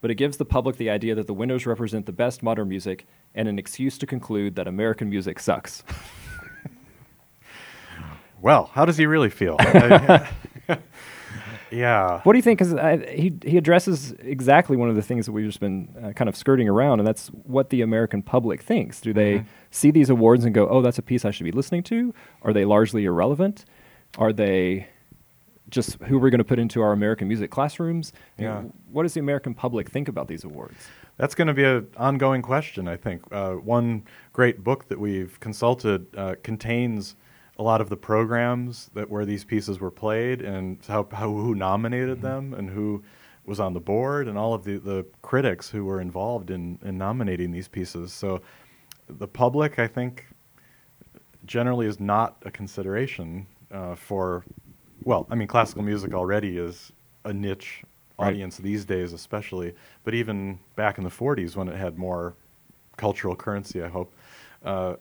But 0.00 0.10
it 0.10 0.16
gives 0.16 0.36
the 0.36 0.44
public 0.44 0.76
the 0.76 0.90
idea 0.90 1.14
that 1.14 1.26
the 1.26 1.34
winners 1.34 1.66
represent 1.66 2.06
the 2.06 2.12
best 2.12 2.42
modern 2.42 2.68
music 2.68 3.06
and 3.34 3.48
an 3.48 3.58
excuse 3.58 3.98
to 3.98 4.06
conclude 4.06 4.54
that 4.56 4.68
American 4.68 5.08
music 5.08 5.38
sucks. 5.40 5.82
well, 8.40 8.70
how 8.74 8.84
does 8.84 8.96
he 8.96 9.06
really 9.06 9.30
feel? 9.30 9.56
Yeah. 11.70 12.20
What 12.22 12.32
do 12.32 12.38
you 12.38 12.42
think? 12.42 12.58
Because 12.60 13.00
he 13.10 13.32
he 13.44 13.56
addresses 13.56 14.12
exactly 14.20 14.76
one 14.76 14.88
of 14.88 14.96
the 14.96 15.02
things 15.02 15.26
that 15.26 15.32
we've 15.32 15.46
just 15.46 15.60
been 15.60 15.94
uh, 16.02 16.12
kind 16.12 16.28
of 16.28 16.36
skirting 16.36 16.68
around, 16.68 17.00
and 17.00 17.06
that's 17.06 17.28
what 17.28 17.70
the 17.70 17.82
American 17.82 18.22
public 18.22 18.62
thinks. 18.62 19.00
Do 19.00 19.12
they 19.12 19.34
Mm-hmm. 19.38 19.48
see 19.70 19.90
these 19.90 20.10
awards 20.10 20.44
and 20.44 20.54
go, 20.54 20.68
"Oh, 20.68 20.80
that's 20.82 20.98
a 20.98 21.02
piece 21.02 21.24
I 21.24 21.30
should 21.32 21.44
be 21.44 21.52
listening 21.52 21.82
to"? 21.84 22.14
Are 22.42 22.52
they 22.52 22.64
largely 22.64 23.04
irrelevant? 23.04 23.64
Are 24.18 24.32
they 24.32 24.86
just 25.68 26.00
who 26.04 26.18
we're 26.20 26.30
going 26.30 26.38
to 26.38 26.44
put 26.44 26.60
into 26.60 26.80
our 26.80 26.92
American 26.92 27.26
music 27.26 27.50
classrooms? 27.50 28.12
Yeah. 28.38 28.62
What 28.92 29.02
does 29.02 29.14
the 29.14 29.20
American 29.20 29.52
public 29.52 29.90
think 29.90 30.06
about 30.08 30.28
these 30.28 30.44
awards? 30.44 30.76
That's 31.16 31.34
going 31.34 31.48
to 31.48 31.54
be 31.54 31.64
an 31.64 31.88
ongoing 31.96 32.42
question, 32.42 32.86
I 32.86 32.96
think. 32.96 33.22
Uh, 33.32 33.54
one 33.54 34.04
great 34.32 34.62
book 34.62 34.86
that 34.88 35.00
we've 35.00 35.40
consulted 35.40 36.06
uh, 36.16 36.36
contains 36.44 37.16
a 37.58 37.62
lot 37.62 37.80
of 37.80 37.88
the 37.88 37.96
programs 37.96 38.90
that 38.94 39.08
where 39.10 39.24
these 39.24 39.44
pieces 39.44 39.80
were 39.80 39.90
played 39.90 40.42
and 40.42 40.78
how, 40.86 41.06
how 41.12 41.30
who 41.32 41.54
nominated 41.54 42.20
them 42.20 42.54
and 42.54 42.68
who 42.70 43.02
was 43.46 43.60
on 43.60 43.72
the 43.72 43.80
board 43.80 44.28
and 44.28 44.36
all 44.36 44.52
of 44.54 44.64
the, 44.64 44.78
the 44.78 45.06
critics 45.22 45.70
who 45.70 45.84
were 45.84 46.00
involved 46.00 46.50
in, 46.50 46.78
in 46.84 46.98
nominating 46.98 47.50
these 47.52 47.68
pieces. 47.68 48.12
So 48.12 48.42
the 49.08 49.28
public, 49.28 49.78
I 49.78 49.86
think, 49.86 50.26
generally 51.46 51.86
is 51.86 52.00
not 52.00 52.36
a 52.44 52.50
consideration 52.50 53.46
uh, 53.70 53.94
for, 53.94 54.44
well, 55.04 55.26
I 55.30 55.36
mean, 55.36 55.48
classical 55.48 55.82
music 55.82 56.12
already 56.12 56.58
is 56.58 56.92
a 57.24 57.32
niche 57.32 57.82
Right. 58.18 58.28
audience 58.28 58.56
these 58.56 58.86
days, 58.86 59.12
especially, 59.12 59.74
but 60.02 60.14
even 60.14 60.58
back 60.74 60.96
in 60.96 61.04
the 61.04 61.10
40s 61.10 61.54
when 61.54 61.68
it 61.68 61.76
had 61.76 61.98
more 61.98 62.34
cultural 62.96 63.36
currency, 63.36 63.82
I 63.82 63.88
hope. 63.88 64.14
Uh, 64.64 64.96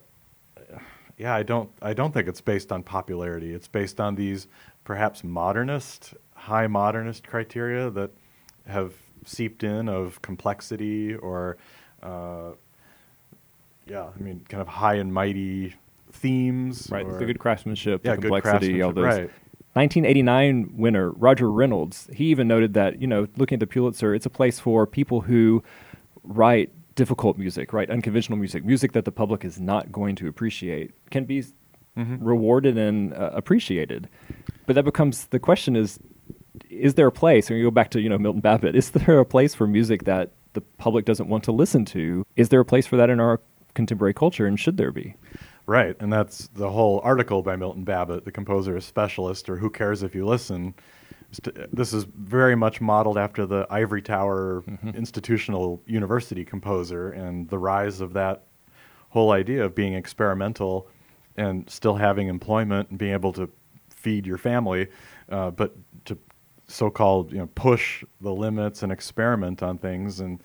yeah, 1.17 1.33
I 1.35 1.43
don't, 1.43 1.69
I 1.81 1.93
don't 1.93 2.13
think 2.13 2.27
it's 2.27 2.41
based 2.41 2.71
on 2.71 2.83
popularity. 2.83 3.53
It's 3.53 3.67
based 3.67 3.99
on 3.99 4.15
these 4.15 4.47
perhaps 4.83 5.23
modernist, 5.23 6.13
high 6.33 6.67
modernist 6.67 7.25
criteria 7.27 7.89
that 7.91 8.11
have 8.67 8.93
seeped 9.25 9.63
in 9.63 9.89
of 9.89 10.21
complexity 10.21 11.15
or, 11.15 11.57
uh, 12.03 12.51
yeah, 13.87 14.07
I 14.15 14.21
mean, 14.21 14.45
kind 14.49 14.61
of 14.61 14.67
high 14.67 14.95
and 14.95 15.13
mighty 15.13 15.75
themes. 16.11 16.89
Right, 16.91 17.05
or- 17.05 17.17
the 17.19 17.25
good 17.25 17.39
craftsmanship, 17.39 18.01
yeah, 18.03 18.15
the 18.15 18.21
good 18.21 18.31
complexity, 18.31 18.81
all 18.81 18.91
those. 18.91 19.05
Right. 19.05 19.31
1989 19.73 20.77
winner 20.77 21.11
Roger 21.11 21.51
Reynolds, 21.51 22.09
he 22.13 22.25
even 22.27 22.47
noted 22.47 22.73
that, 22.75 23.01
you 23.01 23.07
know, 23.07 23.27
looking 23.35 23.57
at 23.57 23.59
the 23.59 23.67
Pulitzer, 23.67 24.15
it's 24.15 24.25
a 24.25 24.29
place 24.29 24.57
for 24.57 24.87
people 24.87 25.21
who 25.21 25.61
write 26.23 26.71
difficult 26.95 27.37
music, 27.37 27.73
right? 27.73 27.89
unconventional 27.89 28.37
music, 28.37 28.65
music 28.65 28.93
that 28.93 29.05
the 29.05 29.11
public 29.11 29.45
is 29.45 29.59
not 29.59 29.91
going 29.91 30.15
to 30.15 30.27
appreciate, 30.27 30.91
can 31.11 31.25
be 31.25 31.43
Mm-hmm. 31.97 32.25
rewarded 32.25 32.77
and 32.77 33.13
uh, 33.13 33.31
appreciated. 33.33 34.09
But 34.65 34.75
that 34.75 34.83
becomes 34.83 35.27
the 35.27 35.39
question 35.39 35.77
is 35.77 35.97
is 36.69 36.95
there 36.95 37.07
a 37.07 37.11
place, 37.11 37.49
and 37.49 37.57
you 37.57 37.63
go 37.63 37.71
back 37.71 37.89
to, 37.91 38.01
you 38.01 38.09
know, 38.09 38.17
Milton 38.17 38.41
Babbitt, 38.41 38.75
is 38.75 38.91
there 38.91 39.17
a 39.19 39.25
place 39.25 39.55
for 39.55 39.65
music 39.65 40.03
that 40.03 40.31
the 40.51 40.59
public 40.59 41.05
doesn't 41.05 41.29
want 41.29 41.45
to 41.45 41.53
listen 41.53 41.85
to? 41.85 42.25
Is 42.35 42.49
there 42.49 42.59
a 42.59 42.65
place 42.65 42.85
for 42.85 42.97
that 42.97 43.09
in 43.09 43.21
our 43.21 43.39
contemporary 43.75 44.13
culture, 44.13 44.45
and 44.45 44.59
should 44.59 44.75
there 44.75 44.91
be? 44.91 45.15
Right, 45.67 45.95
and 46.01 46.11
that's 46.11 46.49
the 46.49 46.69
whole 46.69 46.99
article 47.01 47.41
by 47.41 47.55
Milton 47.55 47.85
Babbitt, 47.85 48.25
the 48.25 48.31
composer 48.31 48.75
is 48.75 48.83
specialist, 48.83 49.49
or 49.49 49.55
who 49.55 49.69
cares 49.69 50.03
if 50.03 50.13
you 50.13 50.25
listen. 50.25 50.75
St- 51.35 51.75
This 51.75 51.93
is 51.93 52.05
very 52.05 52.55
much 52.55 52.81
modeled 52.81 53.17
after 53.17 53.45
the 53.45 53.67
Ivory 53.69 54.01
Tower 54.01 54.63
institutional 54.95 55.81
university 55.85 56.45
composer 56.45 57.11
and 57.11 57.49
the 57.49 57.57
rise 57.57 58.01
of 58.01 58.13
that 58.13 58.43
whole 59.09 59.31
idea 59.31 59.63
of 59.63 59.75
being 59.75 59.93
experimental 59.93 60.87
and 61.37 61.69
still 61.69 61.95
having 61.95 62.27
employment 62.27 62.89
and 62.89 62.99
being 62.99 63.13
able 63.13 63.33
to 63.33 63.49
feed 63.89 64.25
your 64.25 64.37
family, 64.37 64.87
uh, 65.29 65.51
but 65.51 65.75
to 66.05 66.17
so-called 66.67 67.31
you 67.31 67.37
know 67.37 67.49
push 67.55 68.03
the 68.21 68.33
limits 68.33 68.83
and 68.83 68.91
experiment 68.91 69.61
on 69.61 69.77
things. 69.77 70.19
And 70.19 70.41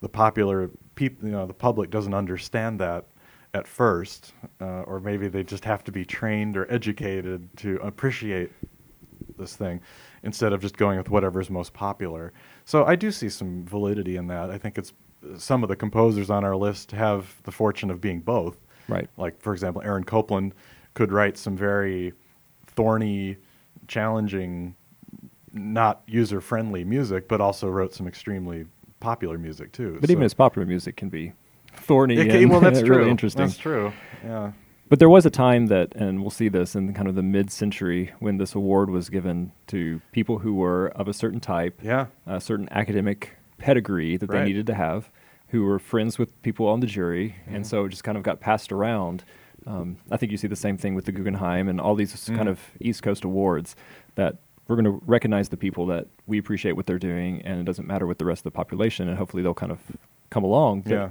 the 0.00 0.08
popular 0.08 0.70
people 0.94 1.26
you 1.26 1.32
know 1.32 1.46
the 1.46 1.54
public 1.54 1.90
doesn't 1.90 2.14
understand 2.14 2.80
that 2.80 3.06
at 3.52 3.66
first 3.66 4.32
uh, 4.60 4.82
or 4.82 5.00
maybe 5.00 5.28
they 5.28 5.42
just 5.42 5.64
have 5.64 5.82
to 5.84 5.92
be 5.92 6.04
trained 6.04 6.56
or 6.56 6.70
educated 6.72 7.48
to 7.56 7.76
appreciate 7.82 8.50
this 9.38 9.56
thing 9.56 9.80
instead 10.22 10.52
of 10.52 10.60
just 10.60 10.76
going 10.76 10.98
with 10.98 11.08
whatever's 11.10 11.50
most 11.50 11.72
popular 11.72 12.32
so 12.64 12.84
i 12.84 12.94
do 12.96 13.10
see 13.10 13.28
some 13.28 13.64
validity 13.64 14.16
in 14.16 14.26
that 14.26 14.50
i 14.50 14.58
think 14.58 14.76
it's 14.78 14.92
some 15.36 15.62
of 15.62 15.68
the 15.68 15.76
composers 15.76 16.30
on 16.30 16.44
our 16.44 16.56
list 16.56 16.90
have 16.92 17.36
the 17.44 17.50
fortune 17.52 17.90
of 17.90 18.00
being 18.00 18.20
both 18.20 18.56
Right. 18.88 19.08
like 19.16 19.40
for 19.40 19.52
example 19.52 19.82
aaron 19.84 20.04
copland 20.04 20.54
could 20.94 21.12
write 21.12 21.36
some 21.36 21.56
very 21.56 22.12
thorny 22.66 23.36
challenging 23.88 24.74
not 25.52 26.02
user 26.06 26.40
friendly 26.40 26.84
music 26.84 27.28
but 27.28 27.40
also 27.40 27.68
wrote 27.68 27.92
some 27.94 28.06
extremely 28.06 28.66
popular 29.00 29.38
music 29.38 29.72
too 29.72 29.98
But 30.00 30.10
even 30.10 30.20
So- 30.20 30.24
his 30.24 30.34
popular 30.34 30.66
music 30.66 30.96
can 30.96 31.08
be 31.08 31.32
thorny 31.74 32.16
it 32.18 32.28
and 32.30 32.50
well, 32.50 32.60
that's 32.60 32.82
really 32.82 33.02
true. 33.02 33.10
interesting. 33.10 33.42
That's 33.46 33.56
true. 33.56 33.92
Yeah. 34.24 34.52
But 34.90 34.98
there 34.98 35.08
was 35.08 35.24
a 35.24 35.30
time 35.30 35.68
that, 35.68 35.94
and 35.94 36.20
we'll 36.20 36.30
see 36.30 36.48
this 36.48 36.74
in 36.74 36.92
kind 36.92 37.08
of 37.08 37.14
the 37.14 37.22
mid-century, 37.22 38.12
when 38.18 38.36
this 38.36 38.54
award 38.54 38.90
was 38.90 39.08
given 39.08 39.52
to 39.68 40.02
people 40.12 40.40
who 40.40 40.54
were 40.54 40.88
of 40.88 41.08
a 41.08 41.14
certain 41.14 41.40
type, 41.40 41.80
Yeah. 41.82 42.06
a 42.26 42.40
certain 42.40 42.68
academic 42.70 43.36
pedigree 43.56 44.16
that 44.18 44.28
Right. 44.28 44.40
they 44.40 44.44
needed 44.46 44.66
to 44.66 44.74
have, 44.74 45.10
who 45.48 45.64
were 45.64 45.78
friends 45.78 46.18
with 46.18 46.40
people 46.42 46.66
on 46.66 46.80
the 46.80 46.86
jury, 46.86 47.36
and 47.46 47.66
so 47.66 47.84
it 47.86 47.88
just 47.90 48.04
kind 48.04 48.18
of 48.18 48.24
got 48.24 48.40
passed 48.40 48.70
around. 48.72 49.24
Um, 49.66 49.96
I 50.10 50.16
think 50.16 50.32
you 50.32 50.38
see 50.38 50.48
the 50.48 50.56
same 50.56 50.76
thing 50.76 50.94
with 50.94 51.04
the 51.04 51.12
Guggenheim 51.12 51.68
and 51.68 51.80
all 51.80 51.94
these 51.94 52.28
kind 52.34 52.48
of 52.48 52.58
East 52.80 53.02
Coast 53.02 53.24
awards 53.24 53.76
that 54.16 54.36
we're 54.66 54.76
going 54.76 54.84
to 54.86 55.02
recognize 55.06 55.48
the 55.50 55.56
people 55.56 55.86
that 55.86 56.06
we 56.26 56.38
appreciate 56.38 56.72
what 56.72 56.86
they're 56.86 56.98
doing, 56.98 57.42
and 57.42 57.60
it 57.60 57.64
doesn't 57.64 57.86
matter 57.86 58.06
with 58.06 58.18
the 58.18 58.24
rest 58.24 58.40
of 58.40 58.44
the 58.44 58.50
population, 58.56 59.08
and 59.08 59.18
hopefully 59.18 59.42
they'll 59.42 59.54
kind 59.54 59.72
of 59.72 59.78
come 60.30 60.44
along. 60.44 60.80
But 60.82 60.92
Yeah. 60.92 61.08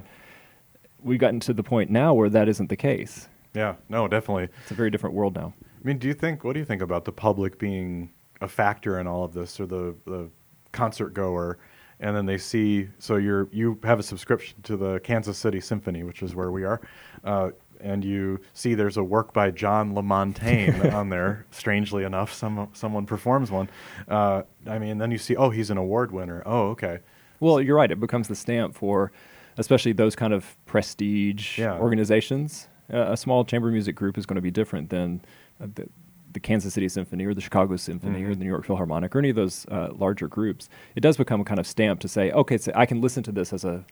we've 1.02 1.18
gotten 1.18 1.40
to 1.40 1.52
the 1.54 1.62
point 1.62 1.90
now 1.90 2.12
where 2.12 2.28
that 2.28 2.48
isn't 2.48 2.68
the 2.68 2.76
case. 2.76 3.28
Yeah. 3.54 3.74
No, 3.88 4.06
definitely. 4.08 4.48
It's 4.62 4.70
a 4.70 4.74
very 4.74 4.90
different 4.90 5.14
world 5.14 5.34
now. 5.34 5.52
I 5.62 5.86
mean, 5.86 5.98
do 5.98 6.06
you 6.08 6.14
think? 6.14 6.44
What 6.44 6.52
do 6.54 6.58
you 6.60 6.64
think 6.66 6.82
about 6.82 7.04
the 7.04 7.12
public 7.12 7.58
being 7.58 8.10
a 8.40 8.48
factor 8.48 8.98
in 9.00 9.06
all 9.06 9.24
of 9.24 9.32
this, 9.32 9.58
or 9.60 9.66
the 9.66 9.94
the 10.06 10.28
concert 10.72 11.14
goer, 11.14 11.58
and 12.00 12.14
then 12.14 12.26
they 12.26 12.38
see? 12.38 12.88
So 12.98 13.16
you're 13.16 13.48
you 13.50 13.78
have 13.84 13.98
a 13.98 14.02
subscription 14.02 14.60
to 14.62 14.76
the 14.76 15.00
Kansas 15.00 15.38
City 15.38 15.60
Symphony, 15.60 16.02
which 16.02 16.22
is 16.22 16.34
where 16.34 16.50
we 16.52 16.64
are, 16.64 16.80
uh, 17.24 17.50
and 17.80 18.04
you 18.04 18.40
see 18.52 18.74
there's 18.74 18.98
a 18.98 19.02
work 19.02 19.32
by 19.32 19.50
John 19.50 19.94
La 19.94 20.02
Montaine 20.02 20.92
on 20.92 21.08
there. 21.08 21.46
Strangely 21.50 22.04
enough, 22.04 22.32
some 22.32 22.68
someone 22.74 23.06
performs 23.06 23.50
one. 23.50 23.68
Uh, 24.06 24.42
I 24.66 24.78
mean, 24.78 24.98
then 24.98 25.10
you 25.10 25.18
see, 25.18 25.34
oh, 25.34 25.48
he's 25.50 25.70
an 25.70 25.78
award 25.78 26.12
winner. 26.12 26.42
Oh, 26.46 26.68
okay. 26.70 26.98
Well, 27.40 27.60
you're 27.60 27.76
right. 27.76 27.90
It 27.90 27.98
becomes 28.00 28.28
the 28.28 28.36
stamp 28.36 28.74
for, 28.74 29.12
especially 29.56 29.92
those 29.92 30.14
kind 30.14 30.34
of 30.34 30.56
prestige 30.66 31.58
Yeah. 31.58 31.78
organizations. 31.78 32.68
A 32.90 33.16
small 33.16 33.44
chamber 33.44 33.70
music 33.70 33.94
group 33.94 34.18
is 34.18 34.26
going 34.26 34.36
to 34.36 34.42
be 34.42 34.50
different 34.50 34.90
than 34.90 35.22
uh, 35.60 35.66
the, 35.74 35.88
the 36.32 36.40
Kansas 36.40 36.74
City 36.74 36.88
Symphony 36.88 37.24
or 37.24 37.34
the 37.34 37.40
Chicago 37.40 37.76
Symphony 37.76 38.22
or 38.24 38.34
the 38.34 38.44
New 38.44 38.50
York 38.50 38.64
Philharmonic 38.64 39.14
or 39.14 39.18
any 39.20 39.30
of 39.30 39.36
those 39.36 39.66
uh, 39.70 39.88
larger 39.92 40.28
groups. 40.28 40.68
It 40.96 41.00
does 41.00 41.16
become 41.16 41.40
a 41.40 41.44
kind 41.44 41.60
of 41.60 41.66
stamp 41.66 42.00
to 42.00 42.08
say, 42.08 42.30
okay, 42.32 42.58
so 42.58 42.72
I 42.74 42.86
can 42.86 43.00
listen 43.00 43.22
to 43.24 43.32
this 43.32 43.52
as 43.52 43.64
a 43.64 43.84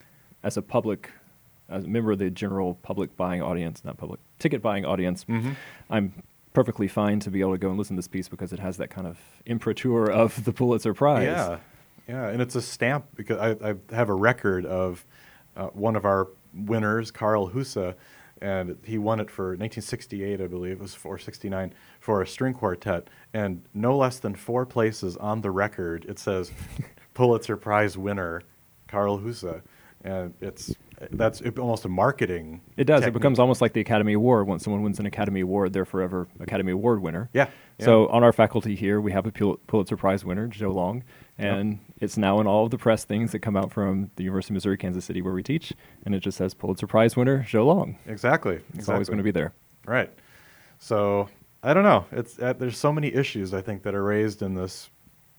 as 0.42 0.56
a 0.56 0.62
public, 0.62 1.10
as 1.68 1.84
a 1.84 1.88
member 1.88 2.12
of 2.12 2.18
the 2.18 2.30
general 2.30 2.74
public 2.82 3.16
buying 3.16 3.42
audience, 3.42 3.84
not 3.84 3.96
public 3.96 4.20
ticket 4.38 4.62
buying 4.62 4.84
audience. 4.84 5.26
I'm 5.90 6.12
perfectly 6.52 6.88
fine 6.88 7.20
to 7.20 7.30
be 7.30 7.40
able 7.40 7.52
to 7.52 7.58
go 7.58 7.68
and 7.70 7.78
listen 7.78 7.96
to 7.96 7.98
this 7.98 8.08
piece 8.08 8.28
because 8.28 8.52
it 8.52 8.58
has 8.58 8.76
that 8.78 8.88
kind 8.90 9.06
of 9.06 9.18
imprimatur 9.46 10.10
of 10.10 10.44
the 10.44 10.52
Pulitzer 10.52 10.94
Prize. 10.94 11.24
Yeah, 11.24 11.58
yeah, 12.08 12.28
and 12.28 12.40
it's 12.40 12.54
a 12.54 12.62
stamp 12.62 13.04
because 13.14 13.38
I, 13.38 13.70
I 13.70 13.74
have 13.94 14.08
a 14.08 14.14
record 14.14 14.64
of 14.66 15.04
uh, 15.56 15.66
one 15.68 15.94
of 15.96 16.04
our 16.04 16.28
winners, 16.54 17.10
Carl 17.10 17.50
Husa, 17.50 17.94
and 18.40 18.76
he 18.84 18.98
won 18.98 19.20
it 19.20 19.30
for 19.30 19.48
1968, 19.50 20.40
I 20.40 20.46
believe 20.46 20.72
it 20.72 20.80
was 20.80 20.94
for 20.94 21.18
69 21.18 21.72
for 22.00 22.22
a 22.22 22.26
string 22.26 22.54
quartet, 22.54 23.08
and 23.32 23.62
no 23.74 23.96
less 23.96 24.18
than 24.18 24.34
four 24.34 24.66
places 24.66 25.16
on 25.16 25.40
the 25.40 25.50
record 25.50 26.04
it 26.08 26.18
says 26.18 26.52
Pulitzer 27.14 27.56
Prize 27.56 27.98
winner 27.98 28.42
Carl 28.86 29.18
Husa, 29.18 29.62
and 30.02 30.34
it's 30.40 30.74
that's 31.12 31.40
almost 31.58 31.84
a 31.84 31.88
marketing. 31.88 32.60
It 32.76 32.84
does. 32.84 33.04
It 33.04 33.12
becomes 33.12 33.38
almost 33.38 33.60
like 33.60 33.72
the 33.72 33.80
Academy 33.80 34.14
Award. 34.14 34.48
Once 34.48 34.64
someone 34.64 34.82
wins 34.82 34.98
an 34.98 35.06
Academy 35.06 35.40
Award, 35.40 35.72
they're 35.72 35.84
forever 35.84 36.26
Academy 36.40 36.72
Award 36.72 37.00
winner. 37.00 37.30
Yeah, 37.32 37.48
yeah. 37.78 37.84
So 37.84 38.08
on 38.08 38.24
our 38.24 38.32
faculty 38.32 38.74
here, 38.74 39.00
we 39.00 39.12
have 39.12 39.26
a 39.26 39.30
Pul- 39.30 39.60
Pulitzer 39.68 39.96
Prize 39.96 40.24
winner, 40.24 40.48
Zhou 40.48 40.74
Long, 40.74 41.04
and 41.38 41.80
it's 42.00 42.16
now 42.16 42.40
in 42.40 42.46
all 42.46 42.64
of 42.64 42.70
the 42.70 42.78
press 42.78 43.04
things 43.04 43.32
that 43.32 43.40
come 43.40 43.56
out 43.56 43.72
from 43.72 44.10
the 44.16 44.24
University 44.24 44.52
of 44.52 44.54
Missouri 44.54 44.76
Kansas 44.76 45.04
City 45.04 45.22
where 45.22 45.34
we 45.34 45.42
teach, 45.42 45.72
and 46.04 46.14
it 46.14 46.20
just 46.20 46.38
says 46.38 46.54
Pulitzer 46.54 46.86
Prize 46.86 47.16
winner 47.16 47.44
Zhou 47.48 47.64
Long. 47.64 47.96
exactly. 48.06 48.56
It's 48.56 48.64
exactly. 48.70 48.94
always 48.94 49.08
going 49.08 49.18
to 49.18 49.24
be 49.24 49.30
there. 49.30 49.52
Right. 49.86 50.10
So 50.78 51.28
I 51.62 51.74
don't 51.74 51.84
know. 51.84 52.06
It's 52.12 52.38
uh, 52.38 52.52
there's 52.52 52.78
so 52.78 52.92
many 52.92 53.12
issues 53.12 53.54
I 53.54 53.60
think 53.60 53.82
that 53.82 53.94
are 53.94 54.04
raised 54.04 54.42
in 54.42 54.54
this 54.54 54.90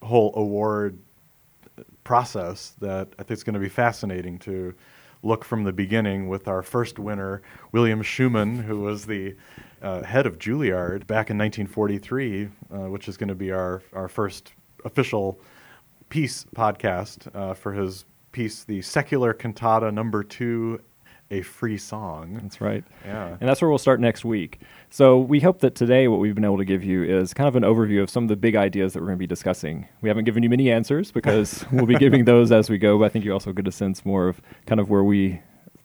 whole 0.02 0.34
award 0.36 0.98
process 2.04 2.74
that 2.80 3.08
I 3.20 3.24
think 3.24 3.32
it's 3.32 3.44
going 3.44 3.54
to 3.54 3.60
be 3.60 3.70
fascinating 3.70 4.40
to 4.40 4.74
look 5.22 5.44
from 5.44 5.64
the 5.64 5.74
beginning 5.74 6.30
with 6.30 6.48
our 6.48 6.62
first 6.62 6.98
winner, 6.98 7.42
William 7.72 8.02
Schuman, 8.02 8.64
who 8.64 8.80
was 8.80 9.06
the 9.06 9.36
uh, 9.82 10.02
head 10.04 10.26
of 10.26 10.40
Juilliard 10.40 11.08
back 11.08 11.30
in 11.30 11.38
1943, 11.38 12.46
uh, 12.46 12.78
which 12.90 13.08
is 13.08 13.18
going 13.18 13.28
to 13.30 13.36
be 13.36 13.52
our 13.52 13.82
our 13.94 14.08
first 14.08 14.54
official 14.86 15.40
peace 16.10 16.46
podcast 16.56 17.34
uh, 17.36 17.54
for 17.54 17.74
his 17.74 18.06
piece, 18.32 18.64
the 18.64 18.82
Secular 18.82 19.34
Cantata 19.34 19.92
Number 19.92 20.24
Two, 20.24 20.82
a 21.32 21.42
free 21.42 21.78
song. 21.78 22.40
That's 22.42 22.60
right. 22.60 22.84
Yeah. 23.06 23.38
And 23.40 23.48
that's 23.48 23.62
where 23.62 23.70
we'll 23.70 23.78
start 23.78 24.00
next 24.00 24.26
week. 24.26 24.62
So 24.90 25.20
we 25.20 25.40
hope 25.40 25.60
that 25.60 25.76
today 25.76 26.08
what 26.08 26.20
we've 26.20 26.34
been 26.34 26.46
able 26.46 26.58
to 26.58 26.66
give 26.66 26.84
you 26.84 27.04
is 27.04 27.34
kind 27.34 27.48
of 27.48 27.56
an 27.56 27.64
overview 27.64 28.02
of 28.02 28.10
some 28.10 28.24
of 28.24 28.30
the 28.30 28.36
big 28.36 28.56
ideas 28.56 28.94
that 28.94 29.00
we're 29.00 29.08
going 29.08 29.18
to 29.18 29.20
be 29.20 29.28
discussing. 29.28 29.88
We 30.02 30.10
haven't 30.10 30.26
given 30.26 30.42
you 30.42 30.50
many 30.50 30.72
answers 30.72 31.12
because 31.12 31.66
we'll 31.72 31.86
be 31.86 31.96
giving 31.96 32.26
those 32.26 32.52
as 32.52 32.70
we 32.70 32.78
go, 32.78 32.98
but 32.98 33.06
I 33.06 33.10
think 33.10 33.26
you 33.26 33.32
also 33.32 33.54
get 33.54 33.68
a 33.68 33.72
sense 33.72 34.06
more 34.06 34.28
of 34.28 34.42
kind 34.66 34.80
of 34.82 34.90
where 34.90 35.04
we 35.04 35.42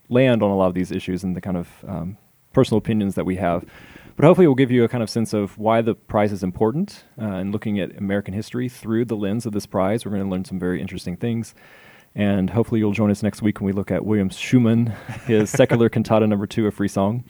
land 0.09 0.41
on 0.41 0.49
a 0.49 0.55
lot 0.55 0.67
of 0.67 0.73
these 0.73 0.91
issues 0.91 1.23
and 1.23 1.35
the 1.35 1.41
kind 1.41 1.57
of 1.57 1.69
um, 1.87 2.17
personal 2.53 2.79
opinions 2.79 3.15
that 3.15 3.25
we 3.25 3.35
have. 3.35 3.65
But 4.15 4.23
hopefully, 4.23 4.47
we'll 4.47 4.55
give 4.55 4.71
you 4.71 4.85
a 4.85 4.87
kind 4.87 5.03
of 5.03 5.09
sense 5.09 5.33
of 5.33 5.57
why 5.57 5.81
the 5.81 5.93
prize 5.93 6.31
is 6.31 6.41
important 6.41 7.03
uh, 7.21 7.25
and 7.25 7.51
looking 7.51 7.79
at 7.79 7.97
American 7.97 8.33
history 8.33 8.69
through 8.69 9.05
the 9.05 9.15
lens 9.15 9.45
of 9.45 9.51
this 9.51 9.65
prize. 9.65 10.05
We're 10.05 10.11
going 10.11 10.23
to 10.23 10.29
learn 10.29 10.45
some 10.45 10.57
very 10.57 10.79
interesting 10.79 11.17
things. 11.17 11.53
And 12.15 12.49
hopefully, 12.49 12.79
you'll 12.79 12.93
join 12.93 13.11
us 13.11 13.21
next 13.21 13.41
week 13.41 13.59
when 13.59 13.65
we 13.65 13.73
look 13.73 13.91
at 13.91 14.05
William 14.05 14.29
Schuman, 14.29 14.95
his 15.25 15.49
secular 15.49 15.89
cantata 15.91 16.27
number 16.27 16.47
two, 16.47 16.65
a 16.65 16.71
free 16.71 16.87
song. 16.87 17.25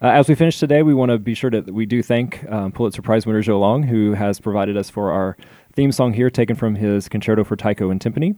Uh, 0.00 0.06
as 0.06 0.28
we 0.28 0.36
finish 0.36 0.60
today, 0.60 0.82
we 0.82 0.94
want 0.94 1.10
to 1.10 1.18
be 1.18 1.34
sure 1.34 1.50
that 1.50 1.74
we 1.74 1.84
do 1.84 2.00
thank 2.00 2.48
um, 2.48 2.70
Pulitzer 2.70 3.02
Prize 3.02 3.26
winner 3.26 3.42
Zhou 3.42 3.58
Long, 3.58 3.82
who 3.82 4.14
has 4.14 4.38
provided 4.38 4.76
us 4.76 4.88
for 4.88 5.10
our 5.10 5.36
theme 5.74 5.90
song 5.90 6.12
here, 6.12 6.30
taken 6.30 6.54
from 6.54 6.76
his 6.76 7.08
Concerto 7.08 7.42
for 7.42 7.56
Taiko 7.56 7.90
and 7.90 8.00
Timpani. 8.00 8.36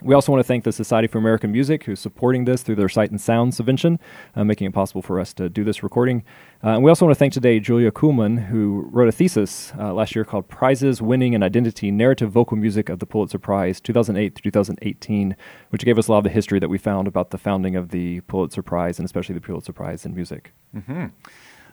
We 0.00 0.14
also 0.14 0.32
want 0.32 0.40
to 0.40 0.46
thank 0.46 0.64
the 0.64 0.72
Society 0.72 1.08
for 1.08 1.18
American 1.18 1.52
Music, 1.52 1.84
who's 1.84 2.00
supporting 2.00 2.44
this 2.44 2.62
through 2.62 2.76
their 2.76 2.88
Sight 2.88 3.10
and 3.10 3.20
Sound 3.20 3.54
subvention, 3.54 3.98
uh, 4.34 4.44
making 4.44 4.66
it 4.66 4.72
possible 4.72 5.02
for 5.02 5.20
us 5.20 5.32
to 5.34 5.48
do 5.48 5.64
this 5.64 5.82
recording. 5.82 6.24
Uh, 6.64 6.70
and 6.70 6.84
we 6.84 6.88
also 6.88 7.04
want 7.04 7.14
to 7.14 7.18
thank 7.18 7.32
today 7.32 7.60
Julia 7.60 7.90
Kuhlman, 7.90 8.46
who 8.46 8.88
wrote 8.90 9.08
a 9.08 9.12
thesis 9.12 9.72
uh, 9.78 9.92
last 9.92 10.14
year 10.14 10.24
called 10.24 10.48
Prizes, 10.48 11.02
Winning, 11.02 11.34
and 11.34 11.44
Identity 11.44 11.90
Narrative 11.90 12.30
Vocal 12.30 12.56
Music 12.56 12.88
of 12.88 13.00
the 13.00 13.06
Pulitzer 13.06 13.38
Prize, 13.38 13.80
2008 13.80 14.34
to 14.36 14.42
2018, 14.42 15.36
which 15.70 15.84
gave 15.84 15.98
us 15.98 16.08
a 16.08 16.12
lot 16.12 16.18
of 16.18 16.24
the 16.24 16.30
history 16.30 16.58
that 16.58 16.68
we 16.68 16.78
found 16.78 17.06
about 17.06 17.30
the 17.30 17.38
founding 17.38 17.76
of 17.76 17.90
the 17.90 18.20
Pulitzer 18.22 18.62
Prize, 18.62 18.98
and 18.98 19.04
especially 19.04 19.34
the 19.34 19.40
Pulitzer 19.40 19.72
Prize 19.72 20.06
in 20.06 20.14
music. 20.14 20.52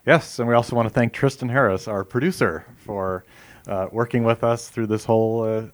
Yes, 0.06 0.39
and 0.39 0.48
we 0.48 0.56
also 0.56 0.76
want 0.76 0.88
to 0.88 0.93
thank 0.93 1.13
Tristan 1.13 1.50
Harris, 1.50 1.88
our 1.88 2.04
producer, 2.04 2.65
for 2.78 3.26
uh, 3.67 3.88
working 3.91 4.24
with 4.24 4.43
us 4.43 4.69
through 4.69 4.88
this 4.88 5.06
whole. 5.06 5.69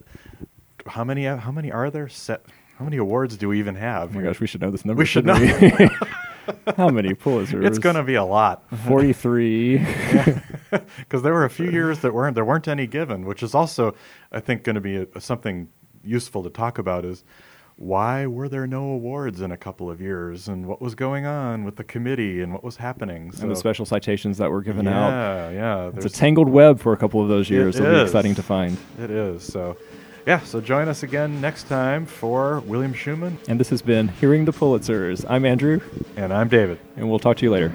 How 0.86 1.04
many? 1.04 1.24
How 1.24 1.50
many 1.50 1.70
are 1.70 1.90
there? 1.90 2.08
Set. 2.08 2.44
How 2.78 2.84
many 2.84 2.98
awards 2.98 3.36
do 3.36 3.48
we 3.48 3.58
even 3.58 3.74
have? 3.76 4.10
Oh 4.10 4.18
my 4.18 4.22
gosh, 4.22 4.38
we 4.40 4.46
should 4.46 4.60
know 4.60 4.70
this 4.70 4.84
number. 4.84 5.00
We 5.00 5.06
should 5.06 5.24
shouldn't 5.26 5.78
we? 5.80 5.88
How 6.76 6.88
many 6.90 7.14
Pulitzers? 7.14 7.66
it's 7.66 7.78
going 7.78 7.96
to 7.96 8.02
be 8.04 8.14
a 8.14 8.24
lot 8.24 8.62
43. 8.86 9.78
because 10.98 11.22
there 11.22 11.32
were 11.32 11.44
a 11.44 11.50
few 11.50 11.70
years 11.70 12.00
that 12.00 12.12
weren't 12.14 12.34
there 12.34 12.44
weren't 12.44 12.68
any 12.68 12.86
given, 12.86 13.24
which 13.24 13.42
is 13.42 13.54
also, 13.54 13.94
I 14.30 14.40
think, 14.40 14.62
going 14.62 14.74
to 14.74 14.80
be 14.80 14.96
a, 14.96 15.20
something 15.20 15.68
useful 16.04 16.42
to 16.44 16.50
talk 16.50 16.78
about. 16.78 17.04
Is 17.04 17.24
why 17.76 18.26
were 18.26 18.48
there 18.48 18.66
no 18.66 18.84
awards 18.84 19.40
in 19.40 19.50
a 19.52 19.56
couple 19.56 19.90
of 19.90 20.00
years, 20.00 20.46
and 20.48 20.66
what 20.66 20.80
was 20.80 20.94
going 20.94 21.26
on 21.26 21.64
with 21.64 21.76
the 21.76 21.84
committee, 21.84 22.42
and 22.42 22.52
what 22.52 22.62
was 22.62 22.76
happening? 22.76 23.32
and 23.40 23.50
the 23.50 23.56
special 23.56 23.84
citations 23.86 24.38
that 24.38 24.50
were 24.50 24.62
given 24.62 24.86
out. 24.86 25.10
yeah, 25.10 25.50
yeah. 25.50 25.90
It's 25.96 26.06
a 26.06 26.10
tangled 26.10 26.48
web 26.48 26.78
for 26.78 26.92
a 26.92 26.96
couple 26.96 27.22
of 27.22 27.28
those 27.28 27.50
years. 27.50 27.76
It 27.76 27.82
It'll 27.84 27.96
be 27.96 28.02
exciting 28.02 28.34
to 28.36 28.42
find. 28.42 28.76
It 29.00 29.10
is. 29.10 29.42
So, 29.42 29.76
yeah, 30.26 30.40
so 30.40 30.60
join 30.60 30.88
us 30.88 31.02
again 31.02 31.40
next 31.40 31.68
time 31.68 32.04
for 32.04 32.60
William 32.60 32.92
Schuman. 32.92 33.36
And 33.48 33.60
this 33.60 33.68
has 33.70 33.80
been 33.82 34.08
Hearing 34.08 34.44
the 34.44 34.52
Pulitzers. 34.52 35.24
I'm 35.28 35.44
Andrew, 35.44 35.80
And 36.16 36.32
I'm 36.32 36.48
David. 36.48 36.78
and 36.96 37.08
we'll 37.08 37.18
talk 37.20 37.36
to 37.38 37.44
you 37.44 37.50
later. 37.52 37.72